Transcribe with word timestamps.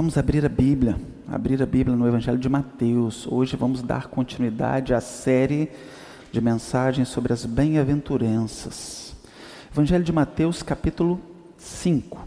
Vamos 0.00 0.16
abrir 0.16 0.46
a 0.46 0.48
Bíblia, 0.48 0.98
abrir 1.28 1.62
a 1.62 1.66
Bíblia 1.66 1.94
no 1.94 2.08
Evangelho 2.08 2.38
de 2.38 2.48
Mateus. 2.48 3.26
Hoje 3.30 3.54
vamos 3.54 3.82
dar 3.82 4.06
continuidade 4.06 4.94
à 4.94 5.00
série 5.02 5.68
de 6.32 6.40
mensagens 6.40 7.06
sobre 7.08 7.34
as 7.34 7.44
bem-aventuranças. 7.44 9.14
Evangelho 9.70 10.02
de 10.02 10.10
Mateus, 10.10 10.62
capítulo 10.62 11.20
5. 11.58 12.18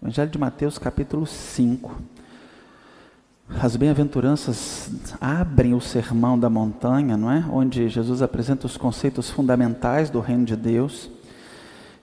Evangelho 0.00 0.30
de 0.30 0.38
Mateus, 0.38 0.78
capítulo 0.78 1.26
5. 1.26 2.00
As 3.60 3.74
bem-aventuranças 3.74 4.92
abrem 5.20 5.74
o 5.74 5.80
sermão 5.80 6.38
da 6.38 6.48
montanha, 6.48 7.16
não 7.16 7.28
é? 7.28 7.44
Onde 7.50 7.88
Jesus 7.88 8.22
apresenta 8.22 8.68
os 8.68 8.76
conceitos 8.76 9.30
fundamentais 9.30 10.10
do 10.10 10.20
reino 10.20 10.44
de 10.44 10.54
Deus. 10.54 11.10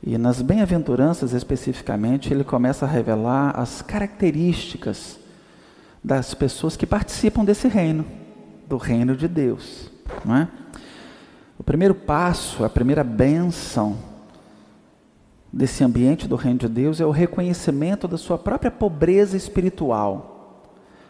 E 0.03 0.17
nas 0.17 0.41
bem-aventuranças 0.41 1.31
especificamente, 1.31 2.33
ele 2.33 2.43
começa 2.43 2.85
a 2.85 2.89
revelar 2.89 3.59
as 3.59 3.83
características 3.83 5.19
das 6.03 6.33
pessoas 6.33 6.75
que 6.75 6.87
participam 6.87 7.45
desse 7.45 7.67
reino, 7.67 8.05
do 8.67 8.77
reino 8.77 9.15
de 9.15 9.27
Deus, 9.27 9.91
não 10.25 10.35
é? 10.35 10.47
O 11.59 11.63
primeiro 11.63 11.93
passo, 11.93 12.65
a 12.65 12.69
primeira 12.69 13.03
bênção 13.03 13.95
desse 15.53 15.83
ambiente 15.83 16.27
do 16.27 16.35
reino 16.35 16.57
de 16.57 16.67
Deus 16.67 16.99
é 16.99 17.05
o 17.05 17.11
reconhecimento 17.11 18.07
da 18.07 18.17
sua 18.17 18.39
própria 18.39 18.71
pobreza 18.71 19.37
espiritual. 19.37 20.63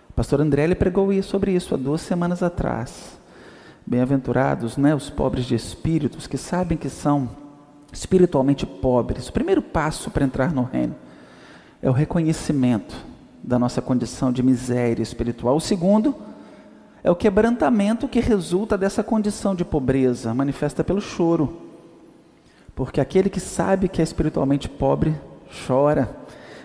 O 0.10 0.14
pastor 0.14 0.42
André 0.42 0.76
pregou 0.76 1.10
sobre 1.24 1.54
isso 1.54 1.74
há 1.74 1.78
duas 1.78 2.02
semanas 2.02 2.44
atrás. 2.44 3.18
Bem-aventurados, 3.88 4.76
né, 4.76 4.94
os 4.94 5.10
pobres 5.10 5.46
de 5.46 5.56
espíritos 5.56 6.28
que 6.28 6.38
sabem 6.38 6.78
que 6.78 6.90
são 6.90 7.41
espiritualmente 7.92 8.66
pobres. 8.66 9.28
O 9.28 9.34
primeiro 9.34 9.62
passo 9.62 10.10
para 10.10 10.26
entrar 10.26 10.54
no 10.54 10.64
reino 10.64 10.96
é 11.82 11.90
o 11.90 11.94
reconhecimento 11.94 12.96
da 13.44 13.58
nossa 13.58 13.82
condição 13.82 14.32
de 14.32 14.44
miséria 14.44 15.02
espiritual. 15.02 15.56
O 15.56 15.62
segundo 15.62 16.16
é 17.04 17.10
o 17.10 17.16
quebrantamento 17.16 18.08
que 18.08 18.20
resulta 18.20 18.78
dessa 18.78 19.04
condição 19.04 19.56
de 19.56 19.66
pobreza, 19.66 20.34
manifesta 20.34 20.84
pelo 20.84 21.02
choro. 21.02 21.62
Porque 22.76 23.02
aquele 23.02 23.30
que 23.30 23.40
sabe 23.40 23.90
que 23.90 24.02
é 24.02 24.04
espiritualmente 24.04 24.70
pobre 24.70 25.16
chora. 25.68 26.16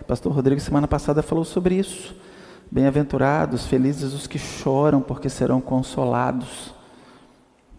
Pastor 0.06 0.32
Rodrigo 0.32 0.60
semana 0.60 0.86
passada 0.86 1.22
falou 1.22 1.44
sobre 1.44 1.74
isso. 1.74 2.14
Bem-aventurados, 2.70 3.66
felizes 3.66 4.12
os 4.12 4.26
que 4.26 4.38
choram, 4.38 5.00
porque 5.00 5.28
serão 5.28 5.60
consolados. 5.60 6.74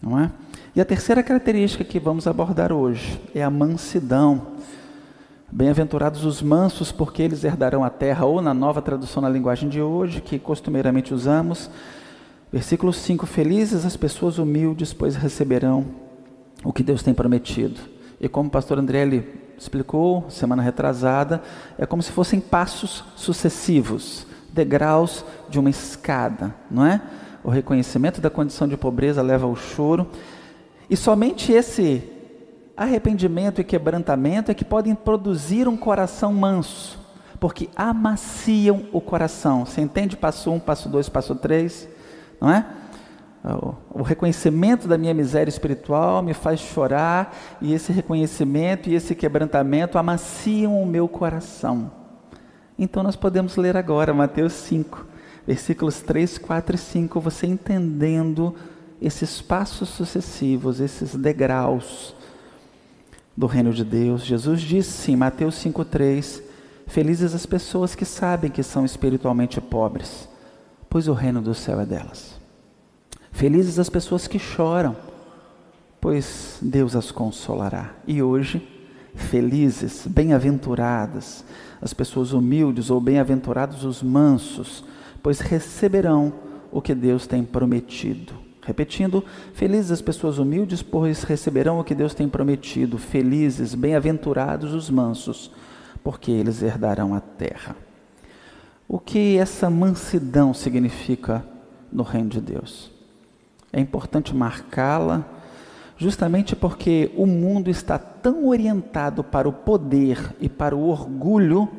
Não 0.01 0.19
é? 0.19 0.31
E 0.77 0.79
a 0.79 0.85
terceira 0.85 1.23
característica 1.23 1.83
que 1.83 1.99
vamos 1.99 2.27
abordar 2.27 2.71
hoje 2.71 3.19
é 3.33 3.41
a 3.41 3.49
mansidão. 3.49 4.49
Bem-aventurados 5.51 6.23
os 6.23 6.39
mansos, 6.39 6.91
porque 6.91 7.23
eles 7.23 7.43
herdarão 7.43 7.83
a 7.83 7.89
terra, 7.89 8.27
ou 8.27 8.43
na 8.43 8.53
nova 8.53 8.79
tradução 8.79 9.23
na 9.23 9.27
linguagem 9.27 9.69
de 9.69 9.81
hoje, 9.81 10.21
que 10.21 10.37
costumeiramente 10.37 11.15
usamos. 11.15 11.67
Versículo 12.53 12.93
5: 12.93 13.25
Felizes 13.25 13.87
as 13.87 13.97
pessoas 13.97 14.37
humildes, 14.37 14.93
pois 14.93 15.15
receberão 15.15 15.83
o 16.63 16.71
que 16.71 16.83
Deus 16.83 17.01
tem 17.01 17.11
prometido. 17.11 17.81
E 18.21 18.29
como 18.29 18.47
o 18.47 18.51
pastor 18.51 18.77
André 18.77 19.23
explicou 19.57 20.29
semana 20.29 20.61
retrasada, 20.61 21.41
é 21.75 21.87
como 21.87 22.03
se 22.03 22.11
fossem 22.11 22.39
passos 22.39 23.03
sucessivos, 23.15 24.27
degraus 24.53 25.25
de 25.49 25.57
uma 25.57 25.71
escada, 25.71 26.53
não 26.69 26.85
é? 26.85 27.01
O 27.43 27.49
reconhecimento 27.49 28.21
da 28.21 28.29
condição 28.29 28.67
de 28.67 28.77
pobreza 28.77 29.23
leva 29.23 29.47
ao 29.47 29.55
choro 29.55 30.07
e 30.89 30.95
somente 30.95 31.51
esse 31.51 32.03
arrependimento 32.75 33.59
e 33.59 33.63
quebrantamento 33.63 34.51
é 34.51 34.53
que 34.53 34.63
podem 34.63 34.93
produzir 34.93 35.67
um 35.67 35.75
coração 35.75 36.33
manso, 36.33 36.99
porque 37.39 37.69
amaciam 37.75 38.85
o 38.91 39.01
coração. 39.01 39.65
Você 39.65 39.81
entende? 39.81 40.15
Passo 40.15 40.51
um, 40.51 40.59
passo 40.59 40.87
dois, 40.87 41.09
passo 41.09 41.35
três, 41.35 41.89
não 42.39 42.51
é? 42.51 42.65
O 43.91 44.01
reconhecimento 44.01 44.87
da 44.87 44.97
minha 44.97 45.13
miséria 45.13 45.49
espiritual 45.49 46.21
me 46.21 46.33
faz 46.33 46.59
chorar, 46.59 47.35
e 47.61 47.73
esse 47.73 47.91
reconhecimento 47.91 48.89
e 48.89 48.95
esse 48.95 49.15
quebrantamento 49.15 49.97
amaciam 49.97 50.81
o 50.81 50.85
meu 50.85 51.07
coração. 51.07 51.91
Então 52.77 53.01
nós 53.01 53.15
podemos 53.15 53.55
ler 53.55 53.77
agora 53.77 54.13
Mateus 54.13 54.53
5, 54.53 55.05
versículos 55.47 56.01
3, 56.01 56.37
4 56.37 56.75
e 56.75 56.77
5, 56.77 57.19
você 57.21 57.47
entendendo 57.47 58.53
esses 59.01 59.41
passos 59.41 59.89
sucessivos, 59.89 60.79
esses 60.79 61.15
degraus 61.15 62.15
do 63.35 63.45
reino 63.45 63.71
de 63.71 63.85
Deus. 63.85 64.25
Jesus 64.25 64.61
disse 64.61 65.11
em 65.11 65.15
Mateus 65.15 65.55
5,3: 65.55 66.41
Felizes 66.87 67.35
as 67.35 67.45
pessoas 67.45 67.93
que 67.93 68.05
sabem 68.05 68.49
que 68.49 68.63
são 68.63 68.83
espiritualmente 68.83 69.61
pobres, 69.61 70.27
pois 70.89 71.07
o 71.07 71.13
reino 71.13 71.41
do 71.41 71.53
céu 71.53 71.79
é 71.79 71.85
delas. 71.85 72.35
Felizes 73.31 73.77
as 73.77 73.89
pessoas 73.89 74.27
que 74.27 74.39
choram, 74.39 74.95
pois 76.01 76.57
Deus 76.61 76.95
as 76.95 77.11
consolará. 77.11 77.93
E 78.07 78.21
hoje, 78.23 78.67
felizes, 79.13 80.07
bem-aventuradas, 80.07 81.43
as 81.79 81.93
pessoas 81.93 82.33
humildes 82.33 82.89
ou 82.89 82.99
bem-aventurados 82.99 83.83
os 83.83 84.01
mansos, 84.01 84.83
pois 85.21 85.39
receberão 85.39 86.33
o 86.71 86.81
que 86.81 86.95
Deus 86.95 87.27
tem 87.27 87.43
prometido. 87.43 88.46
Repetindo, 88.67 89.23
felizes 89.53 89.91
as 89.91 90.01
pessoas 90.01 90.37
humildes, 90.39 90.81
pois 90.81 91.23
receberão 91.23 91.79
o 91.79 91.85
que 91.85 91.95
Deus 91.95 92.13
tem 92.13 92.27
prometido. 92.27 92.97
Felizes, 92.97 93.73
bem-aventurados 93.73 94.73
os 94.73 94.89
mansos, 94.89 95.49
porque 96.03 96.31
eles 96.31 96.61
herdarão 96.61 97.15
a 97.15 97.21
terra. 97.21 97.77
O 98.85 98.99
que 98.99 99.37
essa 99.37 99.69
mansidão 99.69 100.53
significa 100.53 101.45
no 101.89 102.03
reino 102.03 102.27
de 102.27 102.41
Deus? 102.41 102.91
É 103.71 103.79
importante 103.79 104.35
marcá-la, 104.35 105.25
justamente 105.95 106.53
porque 106.53 107.09
o 107.15 107.25
mundo 107.25 107.69
está 107.69 107.97
tão 107.97 108.49
orientado 108.49 109.23
para 109.23 109.47
o 109.47 109.53
poder 109.53 110.35
e 110.41 110.49
para 110.49 110.75
o 110.75 110.89
orgulho 110.89 111.69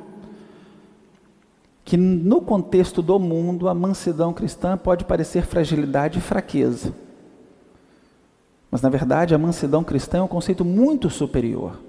que 1.88 1.96
no 1.96 2.42
contexto 2.42 3.00
do 3.00 3.18
mundo 3.18 3.66
a 3.66 3.72
mansidão 3.72 4.30
cristã 4.30 4.76
pode 4.76 5.06
parecer 5.06 5.46
fragilidade 5.46 6.18
e 6.18 6.20
fraqueza. 6.20 6.92
Mas 8.70 8.82
na 8.82 8.90
verdade 8.90 9.34
a 9.34 9.38
mansidão 9.38 9.82
cristã 9.82 10.18
é 10.18 10.22
um 10.22 10.28
conceito 10.28 10.66
muito 10.66 11.08
superior. 11.08 11.80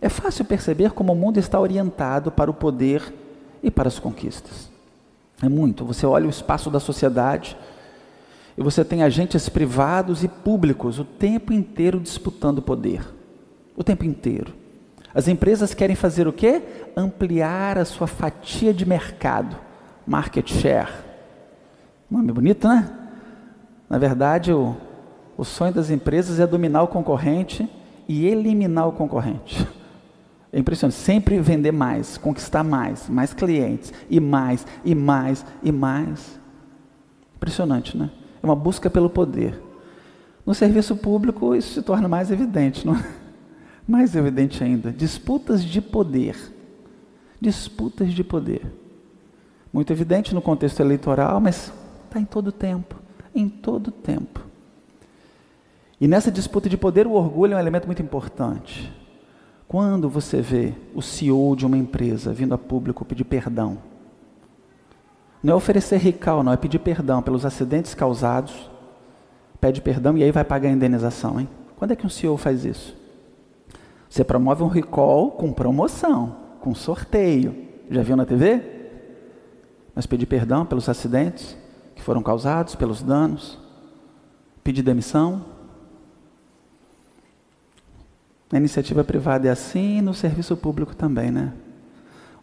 É 0.00 0.08
fácil 0.08 0.44
perceber 0.44 0.92
como 0.92 1.12
o 1.12 1.16
mundo 1.16 1.38
está 1.38 1.58
orientado 1.58 2.30
para 2.30 2.48
o 2.48 2.54
poder 2.54 3.12
e 3.60 3.72
para 3.72 3.88
as 3.88 3.98
conquistas. 3.98 4.70
É 5.42 5.48
muito. 5.48 5.84
Você 5.84 6.06
olha 6.06 6.28
o 6.28 6.30
espaço 6.30 6.70
da 6.70 6.78
sociedade 6.78 7.56
e 8.56 8.62
você 8.62 8.84
tem 8.84 9.02
agentes 9.02 9.48
privados 9.48 10.22
e 10.22 10.28
públicos 10.28 11.00
o 11.00 11.04
tempo 11.04 11.52
inteiro 11.52 11.98
disputando 11.98 12.62
poder. 12.62 13.04
O 13.76 13.82
tempo 13.82 14.04
inteiro. 14.04 14.59
As 15.14 15.26
empresas 15.26 15.74
querem 15.74 15.96
fazer 15.96 16.28
o 16.28 16.32
quê? 16.32 16.62
Ampliar 16.96 17.78
a 17.78 17.84
sua 17.84 18.06
fatia 18.06 18.72
de 18.72 18.86
mercado, 18.86 19.56
market 20.06 20.48
share. 20.50 20.90
Nome 22.10 22.32
bonito, 22.32 22.66
né? 22.68 22.88
Na 23.88 23.98
verdade, 23.98 24.52
o, 24.52 24.76
o 25.36 25.44
sonho 25.44 25.72
das 25.72 25.90
empresas 25.90 26.38
é 26.38 26.46
dominar 26.46 26.82
o 26.82 26.88
concorrente 26.88 27.68
e 28.08 28.26
eliminar 28.26 28.88
o 28.88 28.92
concorrente. 28.92 29.66
É 30.52 30.58
impressionante, 30.58 30.96
sempre 30.96 31.40
vender 31.40 31.72
mais, 31.72 32.18
conquistar 32.18 32.64
mais, 32.64 33.08
mais 33.08 33.32
clientes, 33.32 33.92
e 34.08 34.18
mais, 34.18 34.66
e 34.84 34.94
mais, 34.94 35.44
e 35.62 35.70
mais. 35.70 36.40
Impressionante, 37.36 37.96
né? 37.96 38.10
É 38.42 38.46
uma 38.46 38.56
busca 38.56 38.90
pelo 38.90 39.08
poder. 39.08 39.60
No 40.44 40.54
serviço 40.54 40.96
público, 40.96 41.54
isso 41.54 41.74
se 41.74 41.82
torna 41.82 42.08
mais 42.08 42.30
evidente, 42.30 42.84
não 42.86 42.94
é? 42.94 43.19
Mais 43.90 44.14
evidente 44.14 44.62
ainda, 44.62 44.92
disputas 44.92 45.64
de 45.64 45.80
poder. 45.80 46.36
Disputas 47.40 48.12
de 48.12 48.22
poder. 48.22 48.64
Muito 49.72 49.92
evidente 49.92 50.32
no 50.32 50.40
contexto 50.40 50.78
eleitoral, 50.78 51.40
mas 51.40 51.72
está 52.04 52.20
em 52.20 52.24
todo 52.24 52.52
tempo. 52.52 52.94
Em 53.34 53.48
todo 53.48 53.90
tempo. 53.90 54.46
E 56.00 56.06
nessa 56.06 56.30
disputa 56.30 56.68
de 56.68 56.76
poder, 56.76 57.04
o 57.04 57.14
orgulho 57.14 57.54
é 57.54 57.56
um 57.56 57.58
elemento 57.58 57.86
muito 57.86 58.00
importante. 58.00 58.92
Quando 59.66 60.08
você 60.08 60.40
vê 60.40 60.72
o 60.94 61.02
CEO 61.02 61.56
de 61.56 61.66
uma 61.66 61.76
empresa 61.76 62.32
vindo 62.32 62.54
a 62.54 62.58
público 62.58 63.04
pedir 63.04 63.24
perdão, 63.24 63.78
não 65.42 65.54
é 65.54 65.56
oferecer 65.56 65.96
rical, 65.96 66.44
não, 66.44 66.52
é 66.52 66.56
pedir 66.56 66.78
perdão 66.78 67.20
pelos 67.20 67.44
acidentes 67.44 67.92
causados, 67.92 68.70
pede 69.60 69.80
perdão 69.80 70.16
e 70.16 70.22
aí 70.22 70.30
vai 70.30 70.44
pagar 70.44 70.68
a 70.68 70.72
indenização, 70.72 71.40
hein? 71.40 71.48
Quando 71.76 71.90
é 71.90 71.96
que 71.96 72.06
um 72.06 72.10
CEO 72.10 72.36
faz 72.36 72.64
isso? 72.64 72.99
Você 74.10 74.24
promove 74.24 74.64
um 74.64 74.66
recall 74.66 75.30
com 75.30 75.52
promoção, 75.52 76.36
com 76.60 76.74
sorteio. 76.74 77.68
Já 77.88 78.02
viu 78.02 78.16
na 78.16 78.26
TV? 78.26 78.60
Mas 79.94 80.04
pedir 80.04 80.26
perdão 80.26 80.66
pelos 80.66 80.88
acidentes 80.88 81.56
que 81.94 82.02
foram 82.02 82.20
causados, 82.20 82.74
pelos 82.74 83.02
danos. 83.02 83.56
Pedir 84.64 84.82
demissão. 84.82 85.44
Na 88.50 88.58
iniciativa 88.58 89.04
privada 89.04 89.46
é 89.46 89.50
assim 89.52 89.98
e 89.98 90.02
no 90.02 90.12
serviço 90.12 90.56
público 90.56 90.96
também, 90.96 91.30
né? 91.30 91.52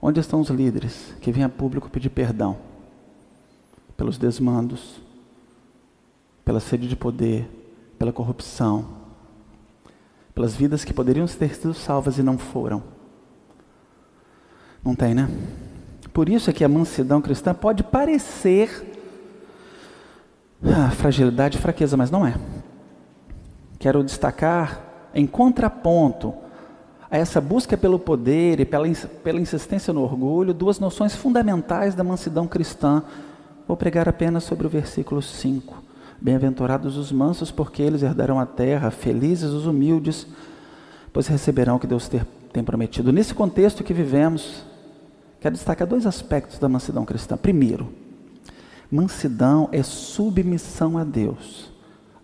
Onde 0.01 0.21
estão 0.21 0.39
os 0.39 0.49
líderes 0.49 1.13
que 1.19 1.33
vêm 1.33 1.43
a 1.43 1.49
público 1.49 1.89
pedir 1.89 2.09
perdão 2.09 2.57
pelos 3.97 4.17
desmandos, 4.17 5.01
pela 6.45 6.61
sede 6.61 6.87
de 6.87 6.95
poder, 6.95 7.49
pela 7.99 8.13
corrupção, 8.13 9.06
pelas 10.37 10.55
vidas 10.55 10.85
que 10.85 10.93
poderiam 10.93 11.25
ter 11.25 11.55
sido 11.55 11.73
salvas 11.73 12.19
e 12.19 12.21
não 12.21 12.37
foram? 12.37 12.83
Não 14.85 14.93
tem, 14.93 15.15
né? 15.15 15.27
Por 16.13 16.29
isso 16.29 16.47
é 16.47 16.53
que 16.53 16.63
a 16.63 16.69
mansidão 16.69 17.19
cristã 17.19 17.55
pode 17.55 17.81
parecer 17.81 18.69
ah, 20.63 20.91
fragilidade 20.91 21.57
e 21.57 21.59
fraqueza, 21.59 21.97
mas 21.97 22.11
não 22.11 22.23
é. 22.23 22.35
Quero 23.79 24.03
destacar, 24.03 25.09
em 25.11 25.25
contraponto 25.25 26.35
a 27.09 27.17
essa 27.17 27.41
busca 27.41 27.75
pelo 27.75 27.97
poder 27.97 28.59
e 28.59 28.65
pela, 28.65 28.87
pela 29.23 29.41
insistência 29.41 29.91
no 29.91 30.03
orgulho, 30.03 30.53
duas 30.53 30.79
noções 30.79 31.15
fundamentais 31.15 31.95
da 31.95 32.03
mansidão 32.03 32.47
cristã. 32.47 33.01
Vou 33.67 33.75
pregar 33.75 34.07
apenas 34.07 34.43
sobre 34.43 34.67
o 34.67 34.69
versículo 34.69 35.19
5. 35.19 35.86
Bem-aventurados 36.19 36.97
os 36.97 37.11
mansos, 37.11 37.51
porque 37.51 37.81
eles 37.81 38.03
herdarão 38.03 38.39
a 38.39 38.45
terra, 38.45 38.89
felizes 38.89 39.51
os 39.51 39.65
humildes, 39.65 40.27
pois 41.13 41.27
receberão 41.27 41.75
o 41.75 41.79
que 41.79 41.87
Deus 41.87 42.09
tem 42.51 42.63
prometido. 42.63 43.11
Nesse 43.11 43.33
contexto 43.33 43.83
que 43.83 43.93
vivemos, 43.93 44.63
quero 45.39 45.55
destacar 45.55 45.87
dois 45.87 46.05
aspectos 46.05 46.59
da 46.59 46.67
mansidão 46.67 47.05
cristã. 47.05 47.37
Primeiro, 47.37 47.93
mansidão 48.91 49.69
é 49.71 49.83
submissão 49.83 50.97
a 50.97 51.03
Deus, 51.03 51.71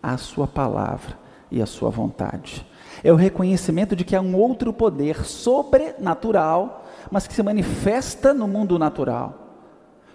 à 0.02 0.18
Sua 0.18 0.48
palavra 0.48 1.18
e 1.52 1.62
à 1.62 1.66
Sua 1.66 1.90
vontade 1.90 2.66
é 3.04 3.12
o 3.12 3.16
reconhecimento 3.16 3.96
de 3.96 4.04
que 4.04 4.16
há 4.16 4.22
um 4.22 4.36
outro 4.36 4.74
poder 4.74 5.26
sobrenatural, 5.26 6.86
mas 7.12 7.28
que 7.28 7.34
se 7.34 7.44
manifesta 7.44 8.34
no 8.34 8.48
mundo 8.48 8.78
natural. 8.80 9.40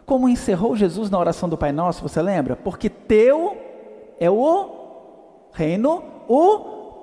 Como 0.07 0.29
encerrou 0.29 0.75
Jesus 0.75 1.11
na 1.11 1.19
oração 1.19 1.49
do 1.49 1.57
Pai 1.57 1.71
Nosso, 1.71 2.03
você 2.03 2.23
lembra? 2.23 2.57
Porque 2.57 2.89
teu 2.89 3.57
é 4.21 4.31
o 4.31 5.49
reino, 5.53 6.03
o 6.29 6.59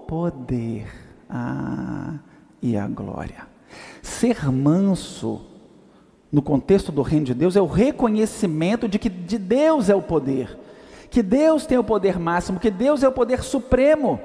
poder 0.07 0.87
ah, 1.29 2.15
e 2.61 2.77
a 2.77 2.87
glória. 2.87 3.47
Ser 4.01 4.51
manso, 4.51 5.41
no 6.31 6.41
contexto 6.41 6.91
do 6.91 7.01
reino 7.01 7.25
de 7.25 7.33
Deus, 7.33 7.55
é 7.55 7.61
o 7.61 7.65
reconhecimento 7.65 8.87
de 8.87 8.99
que 8.99 9.09
de 9.09 9.37
Deus 9.37 9.89
é 9.89 9.95
o 9.95 10.01
poder, 10.01 10.57
que 11.09 11.23
Deus 11.23 11.65
tem 11.65 11.77
o 11.77 11.83
poder 11.83 12.19
máximo, 12.19 12.59
que 12.59 12.71
Deus 12.71 13.03
é 13.03 13.07
o 13.07 13.11
poder 13.11 13.43
supremo 13.43 14.19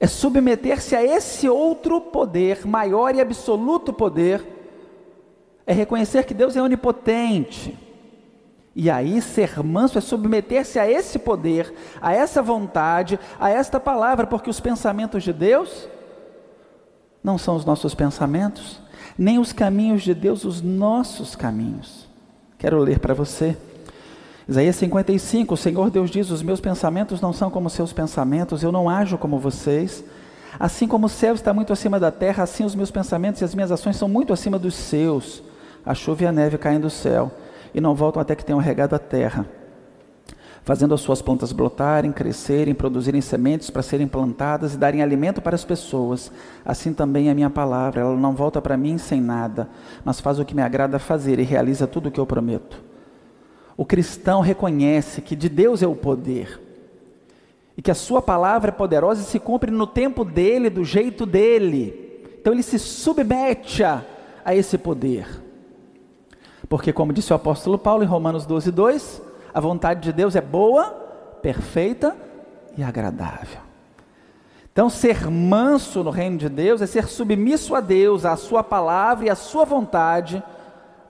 é 0.00 0.06
submeter-se 0.06 0.96
a 0.96 1.04
esse 1.04 1.46
outro 1.46 2.00
poder, 2.00 2.66
maior 2.66 3.14
e 3.14 3.20
absoluto 3.20 3.92
poder, 3.92 4.42
é 5.66 5.74
reconhecer 5.74 6.24
que 6.24 6.32
Deus 6.32 6.56
é 6.56 6.62
onipotente. 6.62 7.76
E 8.74 8.88
aí, 8.88 9.20
ser 9.20 9.62
manso 9.64 9.98
é 9.98 10.00
submeter-se 10.00 10.78
a 10.78 10.88
esse 10.88 11.18
poder, 11.18 11.74
a 12.00 12.14
essa 12.14 12.40
vontade, 12.40 13.18
a 13.38 13.50
esta 13.50 13.80
palavra, 13.80 14.26
porque 14.26 14.48
os 14.48 14.60
pensamentos 14.60 15.24
de 15.24 15.32
Deus 15.32 15.88
não 17.22 17.36
são 17.36 17.56
os 17.56 17.64
nossos 17.64 17.94
pensamentos, 17.94 18.80
nem 19.18 19.38
os 19.38 19.52
caminhos 19.52 20.02
de 20.02 20.14
Deus 20.14 20.44
os 20.44 20.62
nossos 20.62 21.34
caminhos. 21.34 22.08
Quero 22.58 22.78
ler 22.78 23.00
para 23.00 23.12
você. 23.12 23.56
Isaías 24.48 24.76
55, 24.76 25.54
o 25.54 25.56
Senhor 25.56 25.90
Deus 25.90 26.10
diz: 26.10 26.30
Os 26.30 26.42
meus 26.42 26.60
pensamentos 26.60 27.20
não 27.20 27.32
são 27.32 27.50
como 27.50 27.68
seus 27.68 27.92
pensamentos, 27.92 28.62
eu 28.62 28.70
não 28.70 28.88
ajo 28.88 29.18
como 29.18 29.38
vocês. 29.38 30.04
Assim 30.58 30.86
como 30.86 31.06
o 31.06 31.08
céu 31.08 31.34
está 31.34 31.52
muito 31.52 31.72
acima 31.72 31.98
da 31.98 32.10
terra, 32.10 32.44
assim 32.44 32.64
os 32.64 32.74
meus 32.74 32.90
pensamentos 32.90 33.40
e 33.40 33.44
as 33.44 33.54
minhas 33.54 33.70
ações 33.70 33.96
são 33.96 34.08
muito 34.08 34.32
acima 34.32 34.58
dos 34.58 34.74
seus. 34.74 35.42
A 35.84 35.94
chuva 35.94 36.24
e 36.24 36.26
a 36.26 36.32
neve 36.32 36.56
caem 36.58 36.80
do 36.80 36.90
céu 36.90 37.32
e 37.74 37.80
não 37.80 37.94
voltam 37.94 38.20
até 38.20 38.34
que 38.34 38.44
tenham 38.44 38.60
regado 38.60 38.94
a 38.94 38.98
terra, 38.98 39.46
fazendo 40.62 40.94
as 40.94 41.00
suas 41.00 41.22
plantas 41.22 41.52
brotarem, 41.52 42.12
crescerem, 42.12 42.74
produzirem 42.74 43.20
sementes 43.20 43.70
para 43.70 43.82
serem 43.82 44.06
plantadas 44.06 44.74
e 44.74 44.78
darem 44.78 45.02
alimento 45.02 45.40
para 45.40 45.54
as 45.54 45.64
pessoas. 45.64 46.30
Assim 46.64 46.92
também 46.92 47.30
a 47.30 47.34
minha 47.34 47.50
palavra, 47.50 48.00
ela 48.02 48.16
não 48.16 48.34
volta 48.34 48.60
para 48.60 48.76
mim 48.76 48.98
sem 48.98 49.20
nada, 49.20 49.68
mas 50.04 50.20
faz 50.20 50.38
o 50.38 50.44
que 50.44 50.54
me 50.54 50.62
agrada 50.62 50.98
fazer 50.98 51.38
e 51.38 51.44
realiza 51.44 51.86
tudo 51.86 52.08
o 52.08 52.12
que 52.12 52.20
eu 52.20 52.26
prometo. 52.26 52.82
O 53.76 53.84
cristão 53.84 54.40
reconhece 54.40 55.22
que 55.22 55.34
de 55.34 55.48
Deus 55.48 55.82
é 55.82 55.86
o 55.86 55.94
poder 55.94 56.60
e 57.80 57.82
que 57.82 57.90
a 57.90 57.94
sua 57.94 58.20
palavra 58.20 58.70
é 58.70 58.72
poderosa 58.72 59.22
e 59.22 59.24
se 59.24 59.38
cumpre 59.38 59.70
no 59.70 59.86
tempo 59.86 60.22
dele, 60.22 60.68
do 60.68 60.84
jeito 60.84 61.24
dele. 61.24 62.20
Então 62.38 62.52
ele 62.52 62.62
se 62.62 62.78
submete 62.78 63.82
a, 63.82 64.04
a 64.44 64.54
esse 64.54 64.76
poder. 64.76 65.26
Porque, 66.70 66.92
como 66.92 67.12
disse 67.12 67.32
o 67.32 67.36
apóstolo 67.36 67.76
Paulo 67.76 68.04
em 68.04 68.06
Romanos 68.06 68.46
12, 68.46 68.70
2, 68.70 69.22
a 69.52 69.58
vontade 69.58 70.02
de 70.02 70.12
Deus 70.12 70.36
é 70.36 70.40
boa, 70.40 70.84
perfeita 71.42 72.16
e 72.78 72.82
agradável. 72.84 73.58
Então, 74.72 74.88
ser 74.88 75.28
manso 75.28 76.04
no 76.04 76.10
reino 76.10 76.38
de 76.38 76.48
Deus 76.48 76.80
é 76.80 76.86
ser 76.86 77.08
submisso 77.08 77.74
a 77.74 77.80
Deus, 77.80 78.24
à 78.24 78.36
Sua 78.36 78.62
palavra 78.62 79.26
e 79.26 79.28
à 79.28 79.34
Sua 79.34 79.64
vontade, 79.64 80.40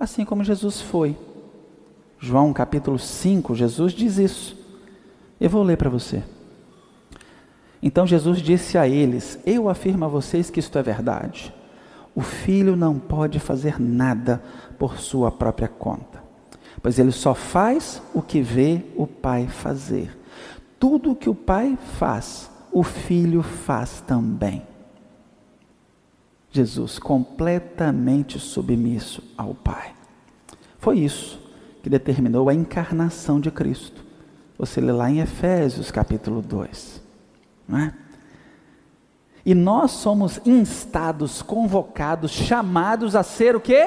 assim 0.00 0.24
como 0.24 0.42
Jesus 0.42 0.80
foi. 0.80 1.14
João 2.18 2.54
capítulo 2.54 2.98
5, 2.98 3.54
Jesus 3.54 3.92
diz 3.92 4.16
isso. 4.16 4.56
Eu 5.38 5.50
vou 5.50 5.62
ler 5.62 5.76
para 5.76 5.90
você. 5.90 6.22
Então 7.82 8.06
Jesus 8.06 8.40
disse 8.40 8.78
a 8.78 8.88
eles: 8.88 9.38
Eu 9.44 9.68
afirmo 9.68 10.06
a 10.06 10.08
vocês 10.08 10.48
que 10.48 10.60
isto 10.60 10.78
é 10.78 10.82
verdade. 10.82 11.52
O 12.14 12.20
filho 12.20 12.76
não 12.76 12.98
pode 12.98 13.38
fazer 13.38 13.80
nada 13.80 14.42
por 14.78 14.98
sua 14.98 15.30
própria 15.30 15.68
conta, 15.68 16.22
pois 16.82 16.98
ele 16.98 17.12
só 17.12 17.34
faz 17.34 18.02
o 18.12 18.20
que 18.20 18.42
vê 18.42 18.84
o 18.96 19.06
pai 19.06 19.46
fazer. 19.46 20.18
Tudo 20.78 21.12
o 21.12 21.16
que 21.16 21.28
o 21.28 21.34
pai 21.34 21.78
faz, 21.98 22.50
o 22.72 22.82
filho 22.82 23.42
faz 23.42 24.00
também. 24.00 24.62
Jesus 26.50 26.98
completamente 26.98 28.38
submisso 28.38 29.22
ao 29.36 29.54
pai. 29.54 29.94
Foi 30.78 30.98
isso 30.98 31.40
que 31.82 31.88
determinou 31.88 32.48
a 32.48 32.54
encarnação 32.54 33.38
de 33.38 33.50
Cristo. 33.50 34.04
Você 34.58 34.80
lê 34.80 34.92
lá 34.92 35.10
em 35.10 35.20
Efésios 35.20 35.90
capítulo 35.90 36.42
2. 36.42 37.02
Não 37.68 37.78
é? 37.78 37.94
E 39.44 39.54
nós 39.54 39.92
somos 39.92 40.40
instados, 40.44 41.42
convocados, 41.42 42.30
chamados 42.30 43.16
a 43.16 43.22
ser 43.22 43.56
o 43.56 43.60
quê? 43.60 43.86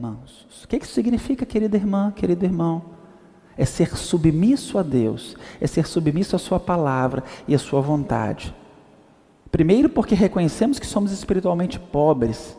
Mansos. 0.00 0.64
O 0.64 0.68
que 0.68 0.76
isso 0.76 0.92
significa, 0.92 1.46
querida 1.46 1.76
irmã, 1.76 2.12
querido 2.14 2.44
irmão? 2.44 2.82
É 3.56 3.64
ser 3.64 3.96
submisso 3.96 4.78
a 4.78 4.82
Deus, 4.82 5.36
é 5.60 5.66
ser 5.66 5.86
submisso 5.86 6.36
à 6.36 6.38
Sua 6.38 6.60
palavra 6.60 7.22
e 7.46 7.54
à 7.54 7.58
Sua 7.58 7.80
vontade. 7.80 8.54
Primeiro, 9.50 9.88
porque 9.88 10.14
reconhecemos 10.14 10.78
que 10.78 10.86
somos 10.86 11.12
espiritualmente 11.12 11.78
pobres 11.78 12.56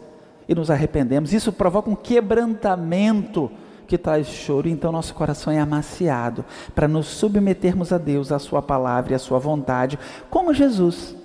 e 0.47 0.55
nos 0.55 0.71
arrependemos. 0.71 1.33
Isso 1.33 1.51
provoca 1.51 1.89
um 1.89 1.95
quebrantamento 1.95 3.51
que 3.85 3.97
traz 3.97 4.27
choro, 4.27 4.67
então 4.67 4.91
nosso 4.91 5.13
coração 5.13 5.51
é 5.53 5.59
amaciado 5.59 6.43
para 6.73 6.87
nos 6.87 7.07
submetermos 7.07 7.91
a 7.91 7.97
Deus, 7.97 8.31
a 8.31 8.39
Sua 8.39 8.61
palavra 8.61 9.11
e 9.11 9.15
a 9.15 9.19
Sua 9.19 9.37
vontade, 9.37 9.99
como 10.29 10.53
Jesus. 10.53 11.15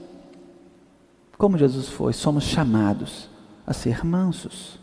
Como 1.40 1.56
Jesus 1.56 1.88
foi, 1.88 2.12
somos 2.12 2.44
chamados 2.44 3.26
a 3.66 3.73
ser 3.73 4.04
mansos. 4.04 4.78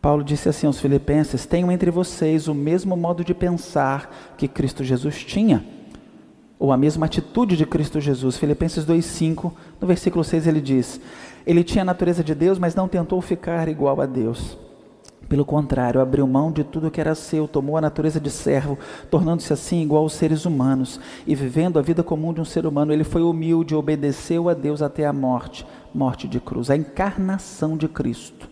Paulo 0.00 0.22
disse 0.22 0.48
assim 0.48 0.64
aos 0.64 0.78
Filipenses: 0.78 1.44
Tenham 1.44 1.72
entre 1.72 1.90
vocês 1.90 2.46
o 2.46 2.54
mesmo 2.54 2.96
modo 2.96 3.24
de 3.24 3.34
pensar 3.34 4.34
que 4.38 4.46
Cristo 4.46 4.84
Jesus 4.84 5.24
tinha, 5.24 5.66
ou 6.56 6.70
a 6.70 6.76
mesma 6.76 7.06
atitude 7.06 7.56
de 7.56 7.66
Cristo 7.66 8.00
Jesus. 8.00 8.36
Filipenses 8.36 8.86
2,5, 8.86 9.50
no 9.80 9.88
versículo 9.88 10.22
6 10.22 10.46
ele 10.46 10.60
diz: 10.60 11.00
Ele 11.44 11.64
tinha 11.64 11.82
a 11.82 11.84
natureza 11.84 12.22
de 12.22 12.32
Deus, 12.32 12.60
mas 12.60 12.76
não 12.76 12.86
tentou 12.86 13.20
ficar 13.20 13.68
igual 13.68 14.00
a 14.00 14.06
Deus 14.06 14.56
pelo 15.28 15.44
contrário, 15.44 16.00
abriu 16.00 16.26
mão 16.26 16.52
de 16.52 16.62
tudo 16.62 16.90
que 16.90 17.00
era 17.00 17.14
seu, 17.14 17.48
tomou 17.48 17.76
a 17.76 17.80
natureza 17.80 18.20
de 18.20 18.30
servo, 18.30 18.78
tornando-se 19.10 19.52
assim 19.52 19.82
igual 19.82 20.04
aos 20.04 20.12
seres 20.12 20.44
humanos, 20.44 21.00
e 21.26 21.34
vivendo 21.34 21.78
a 21.78 21.82
vida 21.82 22.02
comum 22.02 22.32
de 22.32 22.40
um 22.40 22.44
ser 22.44 22.66
humano, 22.66 22.92
ele 22.92 23.04
foi 23.04 23.22
humilde, 23.22 23.74
obedeceu 23.74 24.48
a 24.48 24.54
Deus 24.54 24.82
até 24.82 25.04
a 25.04 25.12
morte 25.12 25.66
morte 25.96 26.28
de 26.28 26.38
cruz. 26.38 26.70
A 26.70 26.76
encarnação 26.76 27.76
de 27.76 27.88
Cristo 27.88 28.48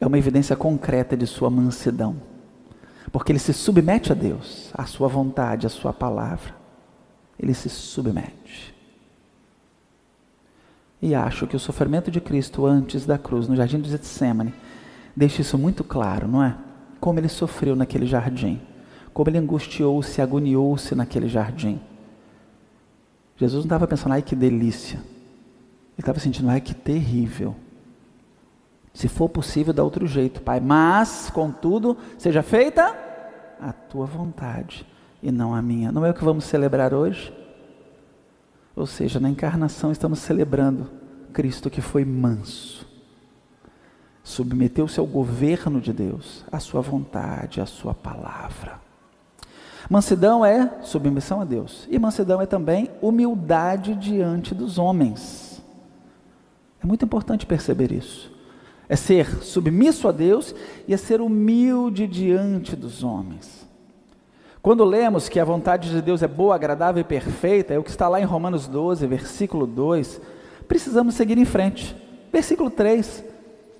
é 0.00 0.06
uma 0.06 0.18
evidência 0.18 0.54
concreta 0.54 1.16
de 1.16 1.26
sua 1.26 1.50
mansidão, 1.50 2.16
porque 3.10 3.32
ele 3.32 3.38
se 3.38 3.52
submete 3.52 4.12
a 4.12 4.14
Deus, 4.14 4.70
à 4.72 4.86
sua 4.86 5.08
vontade, 5.08 5.66
à 5.66 5.70
sua 5.70 5.92
palavra. 5.92 6.54
Ele 7.38 7.52
se 7.52 7.68
submete. 7.68 8.74
E 11.02 11.14
acho 11.14 11.46
que 11.46 11.56
o 11.56 11.60
sofrimento 11.60 12.10
de 12.10 12.20
Cristo 12.20 12.64
antes 12.64 13.04
da 13.04 13.18
cruz, 13.18 13.48
no 13.48 13.56
jardim 13.56 13.80
de 13.80 13.90
Getsemane, 13.90 14.54
deixa 15.16 15.40
isso 15.40 15.56
muito 15.56 15.82
claro, 15.82 16.28
não 16.28 16.42
é? 16.42 16.56
Como 17.00 17.18
ele 17.18 17.28
sofreu 17.28 17.74
naquele 17.74 18.06
jardim, 18.06 18.60
como 19.14 19.30
ele 19.30 19.38
angustiou-se, 19.38 20.20
agoniou-se 20.20 20.94
naquele 20.94 21.28
jardim. 21.28 21.80
Jesus 23.36 23.64
não 23.64 23.66
estava 23.66 23.86
pensando, 23.86 24.12
ai 24.12 24.22
que 24.22 24.36
delícia. 24.36 24.98
Ele 24.98 26.00
estava 26.00 26.18
sentindo, 26.18 26.50
ai 26.50 26.60
que 26.60 26.74
terrível. 26.74 27.56
Se 28.92 29.08
for 29.08 29.28
possível, 29.28 29.74
dá 29.74 29.82
outro 29.82 30.06
jeito, 30.06 30.40
Pai. 30.40 30.60
Mas, 30.60 31.30
contudo, 31.30 31.96
seja 32.18 32.42
feita 32.42 32.96
a 33.60 33.72
tua 33.72 34.06
vontade 34.06 34.86
e 35.22 35.30
não 35.30 35.54
a 35.54 35.60
minha. 35.60 35.92
Não 35.92 36.04
é 36.04 36.10
o 36.10 36.14
que 36.14 36.24
vamos 36.24 36.44
celebrar 36.44 36.94
hoje? 36.94 37.32
Ou 38.74 38.86
seja, 38.86 39.18
na 39.18 39.30
encarnação 39.30 39.90
estamos 39.90 40.18
celebrando 40.18 40.90
Cristo 41.32 41.70
que 41.70 41.80
foi 41.80 42.04
manso, 42.04 42.85
submeteu-se 44.26 44.98
ao 44.98 45.06
governo 45.06 45.80
de 45.80 45.92
Deus, 45.92 46.44
à 46.50 46.58
sua 46.58 46.80
vontade, 46.80 47.60
à 47.60 47.64
sua 47.64 47.94
palavra. 47.94 48.80
Mansidão 49.88 50.44
é 50.44 50.82
submissão 50.82 51.40
a 51.40 51.44
Deus, 51.44 51.86
e 51.88 51.96
mansidão 51.96 52.42
é 52.42 52.46
também 52.46 52.90
humildade 53.00 53.94
diante 53.94 54.52
dos 54.52 54.78
homens. 54.78 55.62
É 56.82 56.86
muito 56.86 57.04
importante 57.04 57.46
perceber 57.46 57.92
isso. 57.92 58.32
É 58.88 58.96
ser 58.96 59.44
submisso 59.44 60.08
a 60.08 60.12
Deus 60.12 60.52
e 60.88 60.92
é 60.92 60.96
ser 60.96 61.20
humilde 61.20 62.08
diante 62.08 62.74
dos 62.74 63.04
homens. 63.04 63.64
Quando 64.60 64.84
lemos 64.84 65.28
que 65.28 65.38
a 65.38 65.44
vontade 65.44 65.88
de 65.88 66.02
Deus 66.02 66.20
é 66.20 66.28
boa, 66.28 66.56
agradável 66.56 67.00
e 67.00 67.04
perfeita, 67.04 67.72
é 67.72 67.78
o 67.78 67.84
que 67.84 67.90
está 67.90 68.08
lá 68.08 68.20
em 68.20 68.24
Romanos 68.24 68.66
12, 68.66 69.06
versículo 69.06 69.68
2, 69.68 70.20
precisamos 70.66 71.14
seguir 71.14 71.38
em 71.38 71.44
frente. 71.44 71.94
Versículo 72.32 72.70
3. 72.70 73.35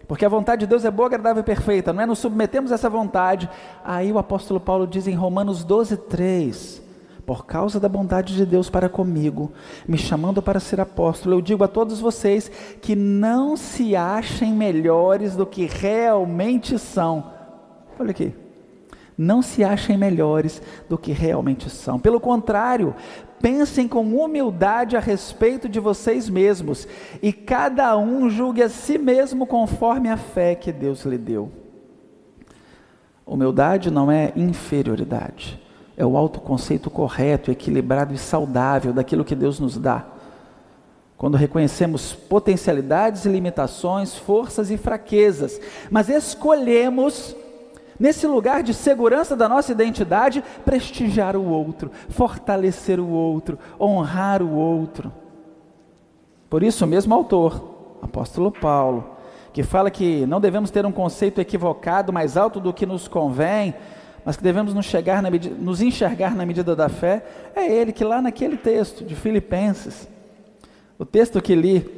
Porque 0.07 0.25
a 0.25 0.29
vontade 0.29 0.61
de 0.61 0.67
Deus 0.67 0.85
é 0.85 0.91
boa, 0.91 1.09
agradável 1.09 1.41
e 1.41 1.45
perfeita, 1.45 1.93
não 1.93 2.03
é? 2.03 2.07
Nos 2.07 2.21
submetemos 2.21 2.71
a 2.71 2.77
essa 2.77 2.89
vontade. 2.89 3.49
Aí 3.85 4.13
o 4.13 4.19
apóstolo 4.19 4.61
Paulo 4.61 4.87
diz 4.87 5.07
em 5.09 5.15
Romanos 5.15 5.65
12, 5.65 5.97
3: 5.97 6.83
Por 7.25 7.45
causa 7.45 7.81
da 7.81 7.89
bondade 7.89 8.37
de 8.37 8.47
Deus 8.47 8.71
para 8.71 8.89
comigo, 8.89 9.53
me 9.87 9.99
chamando 9.99 10.41
para 10.41 10.61
ser 10.61 10.81
apóstolo, 10.81 11.35
eu 11.35 11.41
digo 11.41 11.65
a 11.65 11.69
todos 11.69 12.01
vocês 12.01 12.51
que 12.81 12.95
não 12.95 13.57
se 13.57 13.97
achem 13.97 14.53
melhores 14.53 15.35
do 15.35 15.45
que 15.45 15.67
realmente 15.67 16.79
são. 16.79 17.33
Olha 17.99 18.11
aqui. 18.11 18.33
Não 19.19 19.41
se 19.41 19.65
achem 19.65 19.97
melhores 19.97 20.61
do 20.91 20.99
que 20.99 21.11
realmente 21.11 21.71
são. 21.71 21.99
Pelo 21.99 22.21
contrário, 22.21 22.95
pensem 23.41 23.87
com 23.87 24.05
humildade 24.17 24.97
a 24.97 25.01
respeito 25.01 25.69
de 25.69 25.81
vocês 25.81 26.29
mesmos 26.29 26.87
e 27.23 27.33
cada 27.33 27.97
um 27.97 28.29
julgue 28.29 28.63
a 28.63 28.69
si 28.69 28.99
mesmo 28.99 29.47
conforme 29.47 30.09
a 30.09 30.17
fé 30.17 30.55
que 30.55 30.73
Deus 30.73 31.05
lhe 31.05 31.19
deu. 31.19 31.51
Humildade 33.27 33.91
não 33.91 34.11
é 34.11 34.33
inferioridade, 34.37 35.61
é 35.97 36.07
o 36.07 36.17
autoconceito 36.17 36.89
correto, 36.91 37.51
equilibrado 37.51 38.15
e 38.15 38.19
saudável 38.19 38.93
daquilo 38.93 39.25
que 39.25 39.35
Deus 39.35 39.59
nos 39.59 39.77
dá. 39.77 40.07
Quando 41.17 41.37
reconhecemos 41.37 42.13
potencialidades 42.13 43.25
e 43.25 43.29
limitações, 43.29 44.15
forças 44.15 44.71
e 44.71 44.77
fraquezas, 44.77 45.59
mas 45.91 46.09
escolhemos 46.09 47.35
Nesse 47.99 48.27
lugar 48.27 48.63
de 48.63 48.75
segurança 48.75 49.35
da 49.35 49.49
nossa 49.49 49.73
identidade, 49.73 50.45
prestigiar 50.65 51.37
o 51.37 51.45
outro, 51.45 51.91
fortalecer 52.09 53.01
o 53.01 53.09
outro, 53.09 53.59
honrar 53.81 54.43
o 54.43 54.55
outro. 54.55 55.13
Por 56.51 56.63
isso, 56.63 56.85
o 56.85 56.89
mesmo 56.89 57.15
autor, 57.15 57.99
apóstolo 58.03 58.53
Paulo, 58.53 59.17
que 59.53 59.63
fala 59.63 59.91
que 59.91 60.27
não 60.27 60.41
devemos 60.41 60.71
ter 60.71 60.85
um 60.85 60.93
conceito 60.93 61.41
equivocado 61.41 62.13
mais 62.13 62.37
alto 62.37 62.61
do 62.61 62.75
que 62.75 62.85
nos 62.85 63.09
convém, 63.09 63.75
mas 64.25 64.37
que 64.37 64.43
devemos 64.43 64.75
nos, 64.75 64.93
na 65.23 65.31
medida, 65.31 65.55
nos 65.59 65.81
enxergar 65.81 66.35
na 66.35 66.45
medida 66.45 66.77
da 66.77 66.89
fé, 66.89 67.25
é 67.55 67.73
ele 67.73 67.93
que 67.93 68.05
lá 68.05 68.21
naquele 68.21 68.57
texto 68.57 69.05
de 69.05 69.15
Filipenses, 69.15 70.09
o 70.99 71.05
texto 71.05 71.41
que 71.41 71.55
li, 71.55 71.89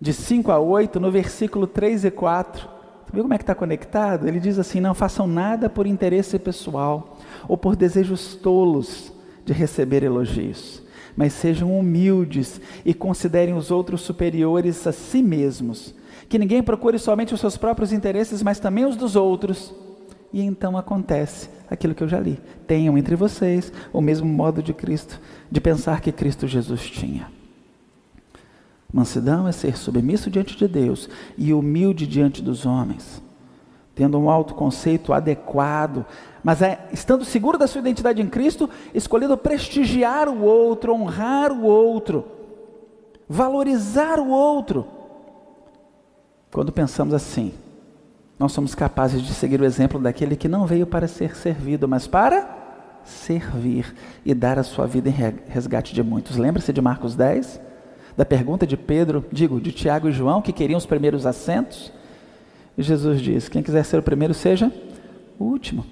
de 0.00 0.12
5 0.12 0.50
a 0.50 0.58
8, 0.58 0.98
no 0.98 1.10
versículo 1.10 1.66
3 1.66 2.06
e 2.06 2.10
4, 2.10 2.68
Viu 3.12 3.22
como 3.22 3.34
é 3.34 3.38
que 3.38 3.42
está 3.42 3.54
conectado? 3.54 4.26
Ele 4.26 4.40
diz 4.40 4.58
assim: 4.58 4.80
não 4.80 4.94
façam 4.94 5.26
nada 5.26 5.68
por 5.68 5.86
interesse 5.86 6.38
pessoal 6.38 7.18
ou 7.46 7.58
por 7.58 7.76
desejos 7.76 8.34
tolos 8.34 9.12
de 9.44 9.52
receber 9.52 10.02
elogios, 10.02 10.82
mas 11.14 11.32
sejam 11.32 11.78
humildes 11.78 12.60
e 12.84 12.94
considerem 12.94 13.54
os 13.54 13.70
outros 13.70 14.00
superiores 14.00 14.86
a 14.86 14.92
si 14.92 15.22
mesmos. 15.22 15.94
Que 16.28 16.38
ninguém 16.38 16.62
procure 16.62 16.98
somente 16.98 17.34
os 17.34 17.40
seus 17.40 17.58
próprios 17.58 17.92
interesses, 17.92 18.42
mas 18.42 18.58
também 18.58 18.86
os 18.86 18.96
dos 18.96 19.16
outros. 19.16 19.74
E 20.32 20.40
então 20.40 20.78
acontece 20.78 21.50
aquilo 21.68 21.94
que 21.94 22.02
eu 22.02 22.08
já 22.08 22.18
li: 22.18 22.40
tenham 22.66 22.96
entre 22.96 23.14
vocês 23.14 23.70
o 23.92 24.00
mesmo 24.00 24.26
modo 24.26 24.62
de 24.62 24.72
Cristo, 24.72 25.20
de 25.50 25.60
pensar 25.60 26.00
que 26.00 26.12
Cristo 26.12 26.46
Jesus 26.46 26.88
tinha. 26.88 27.41
Mansidão 28.92 29.48
é 29.48 29.52
ser 29.52 29.76
submisso 29.78 30.30
diante 30.30 30.54
de 30.54 30.68
Deus 30.68 31.08
e 31.38 31.54
humilde 31.54 32.06
diante 32.06 32.42
dos 32.42 32.66
homens, 32.66 33.22
tendo 33.94 34.18
um 34.18 34.28
autoconceito 34.28 35.14
adequado, 35.14 36.04
mas 36.44 36.60
é, 36.60 36.86
estando 36.92 37.24
seguro 37.24 37.56
da 37.56 37.66
sua 37.66 37.80
identidade 37.80 38.20
em 38.20 38.28
Cristo, 38.28 38.68
escolhendo 38.92 39.36
prestigiar 39.38 40.28
o 40.28 40.42
outro, 40.42 40.92
honrar 40.92 41.52
o 41.52 41.62
outro, 41.62 42.26
valorizar 43.26 44.18
o 44.18 44.28
outro. 44.28 44.86
Quando 46.52 46.70
pensamos 46.70 47.14
assim, 47.14 47.54
nós 48.38 48.52
somos 48.52 48.74
capazes 48.74 49.22
de 49.22 49.32
seguir 49.32 49.58
o 49.58 49.64
exemplo 49.64 49.98
daquele 49.98 50.36
que 50.36 50.48
não 50.48 50.66
veio 50.66 50.86
para 50.86 51.08
ser 51.08 51.34
servido, 51.34 51.88
mas 51.88 52.06
para 52.06 52.58
servir 53.04 53.94
e 54.22 54.34
dar 54.34 54.58
a 54.58 54.62
sua 54.62 54.86
vida 54.86 55.08
em 55.08 55.14
resgate 55.48 55.94
de 55.94 56.02
muitos. 56.02 56.36
Lembra-se 56.36 56.72
de 56.74 56.80
Marcos 56.82 57.16
10? 57.16 57.71
Da 58.16 58.24
pergunta 58.24 58.66
de 58.66 58.76
Pedro, 58.76 59.24
digo, 59.32 59.60
de 59.60 59.72
Tiago 59.72 60.08
e 60.08 60.12
João, 60.12 60.42
que 60.42 60.52
queriam 60.52 60.78
os 60.78 60.86
primeiros 60.86 61.26
assentos. 61.26 61.92
E 62.76 62.82
Jesus 62.82 63.20
diz: 63.20 63.48
Quem 63.48 63.62
quiser 63.62 63.84
ser 63.84 63.98
o 63.98 64.02
primeiro, 64.02 64.34
seja 64.34 64.72
o 65.38 65.44
último. 65.44 65.84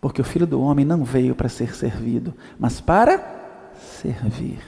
Porque 0.00 0.20
o 0.20 0.24
filho 0.24 0.46
do 0.46 0.60
homem 0.60 0.84
não 0.84 1.04
veio 1.04 1.34
para 1.34 1.48
ser 1.48 1.74
servido, 1.74 2.34
mas 2.58 2.80
para 2.80 3.72
servir 4.00 4.58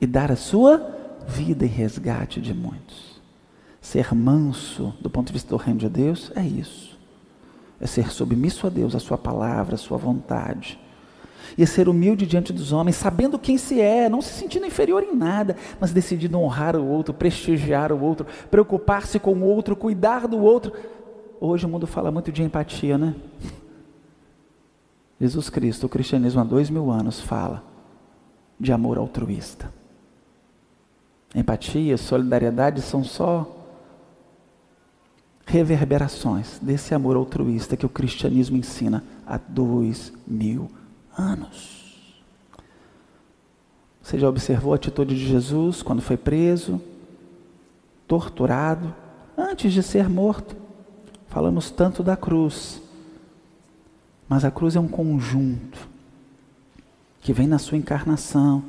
e 0.00 0.06
dar 0.06 0.32
a 0.32 0.36
sua 0.36 0.94
vida 1.26 1.64
em 1.64 1.68
resgate 1.68 2.40
de 2.40 2.54
muitos. 2.54 3.20
Ser 3.80 4.14
manso 4.14 4.94
do 5.00 5.10
ponto 5.10 5.28
de 5.28 5.34
vista 5.34 5.50
do 5.50 5.56
reino 5.56 5.80
de 5.80 5.88
Deus 5.88 6.32
é 6.34 6.42
isso. 6.42 6.98
É 7.80 7.86
ser 7.86 8.10
submisso 8.10 8.66
a 8.66 8.70
Deus, 8.70 8.94
a 8.94 8.98
sua 8.98 9.18
palavra, 9.18 9.74
a 9.74 9.78
sua 9.78 9.98
vontade 9.98 10.78
e 11.56 11.66
ser 11.66 11.88
humilde 11.88 12.26
diante 12.26 12.52
dos 12.52 12.72
homens, 12.72 12.96
sabendo 12.96 13.38
quem 13.38 13.56
se 13.56 13.80
é, 13.80 14.08
não 14.08 14.20
se 14.20 14.32
sentindo 14.32 14.66
inferior 14.66 15.02
em 15.02 15.14
nada, 15.14 15.56
mas 15.80 15.92
decidindo 15.92 16.38
honrar 16.38 16.76
o 16.76 16.86
outro, 16.86 17.14
prestigiar 17.14 17.92
o 17.92 18.00
outro, 18.00 18.26
preocupar-se 18.50 19.18
com 19.18 19.32
o 19.34 19.44
outro, 19.44 19.76
cuidar 19.76 20.26
do 20.26 20.38
outro. 20.38 20.72
Hoje 21.40 21.66
o 21.66 21.68
mundo 21.68 21.86
fala 21.86 22.10
muito 22.10 22.32
de 22.32 22.42
empatia, 22.42 22.98
né? 22.98 23.14
Jesus 25.20 25.50
Cristo, 25.50 25.86
o 25.86 25.88
cristianismo 25.88 26.40
há 26.40 26.44
dois 26.44 26.70
mil 26.70 26.90
anos, 26.90 27.20
fala 27.20 27.64
de 28.58 28.72
amor 28.72 28.98
altruísta. 28.98 29.72
Empatia, 31.34 31.96
solidariedade 31.96 32.80
são 32.82 33.04
só 33.04 33.54
reverberações 35.44 36.58
desse 36.60 36.94
amor 36.94 37.16
altruísta 37.16 37.76
que 37.76 37.86
o 37.86 37.88
cristianismo 37.88 38.56
ensina 38.56 39.02
há 39.26 39.38
dois 39.38 40.12
mil 40.26 40.62
anos. 40.62 40.87
Você 44.08 44.18
já 44.18 44.26
observou 44.26 44.72
a 44.72 44.76
atitude 44.76 45.14
de 45.14 45.26
Jesus 45.26 45.82
quando 45.82 46.00
foi 46.00 46.16
preso, 46.16 46.80
torturado, 48.06 48.94
antes 49.36 49.70
de 49.70 49.82
ser 49.82 50.08
morto? 50.08 50.56
Falamos 51.26 51.70
tanto 51.70 52.02
da 52.02 52.16
cruz, 52.16 52.80
mas 54.26 54.46
a 54.46 54.50
cruz 54.50 54.76
é 54.76 54.80
um 54.80 54.88
conjunto 54.88 55.86
que 57.20 57.34
vem 57.34 57.46
na 57.46 57.58
sua 57.58 57.76
encarnação, 57.76 58.64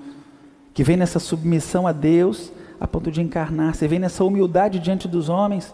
que 0.74 0.84
vem 0.84 0.98
nessa 0.98 1.20
submissão 1.20 1.88
a 1.88 1.94
Deus 1.94 2.52
a 2.78 2.86
ponto 2.86 3.10
de 3.10 3.22
encarnar, 3.22 3.76
você 3.76 3.88
vem 3.88 4.00
nessa 4.00 4.26
humildade 4.26 4.78
diante 4.80 5.08
dos 5.08 5.30
homens, 5.30 5.74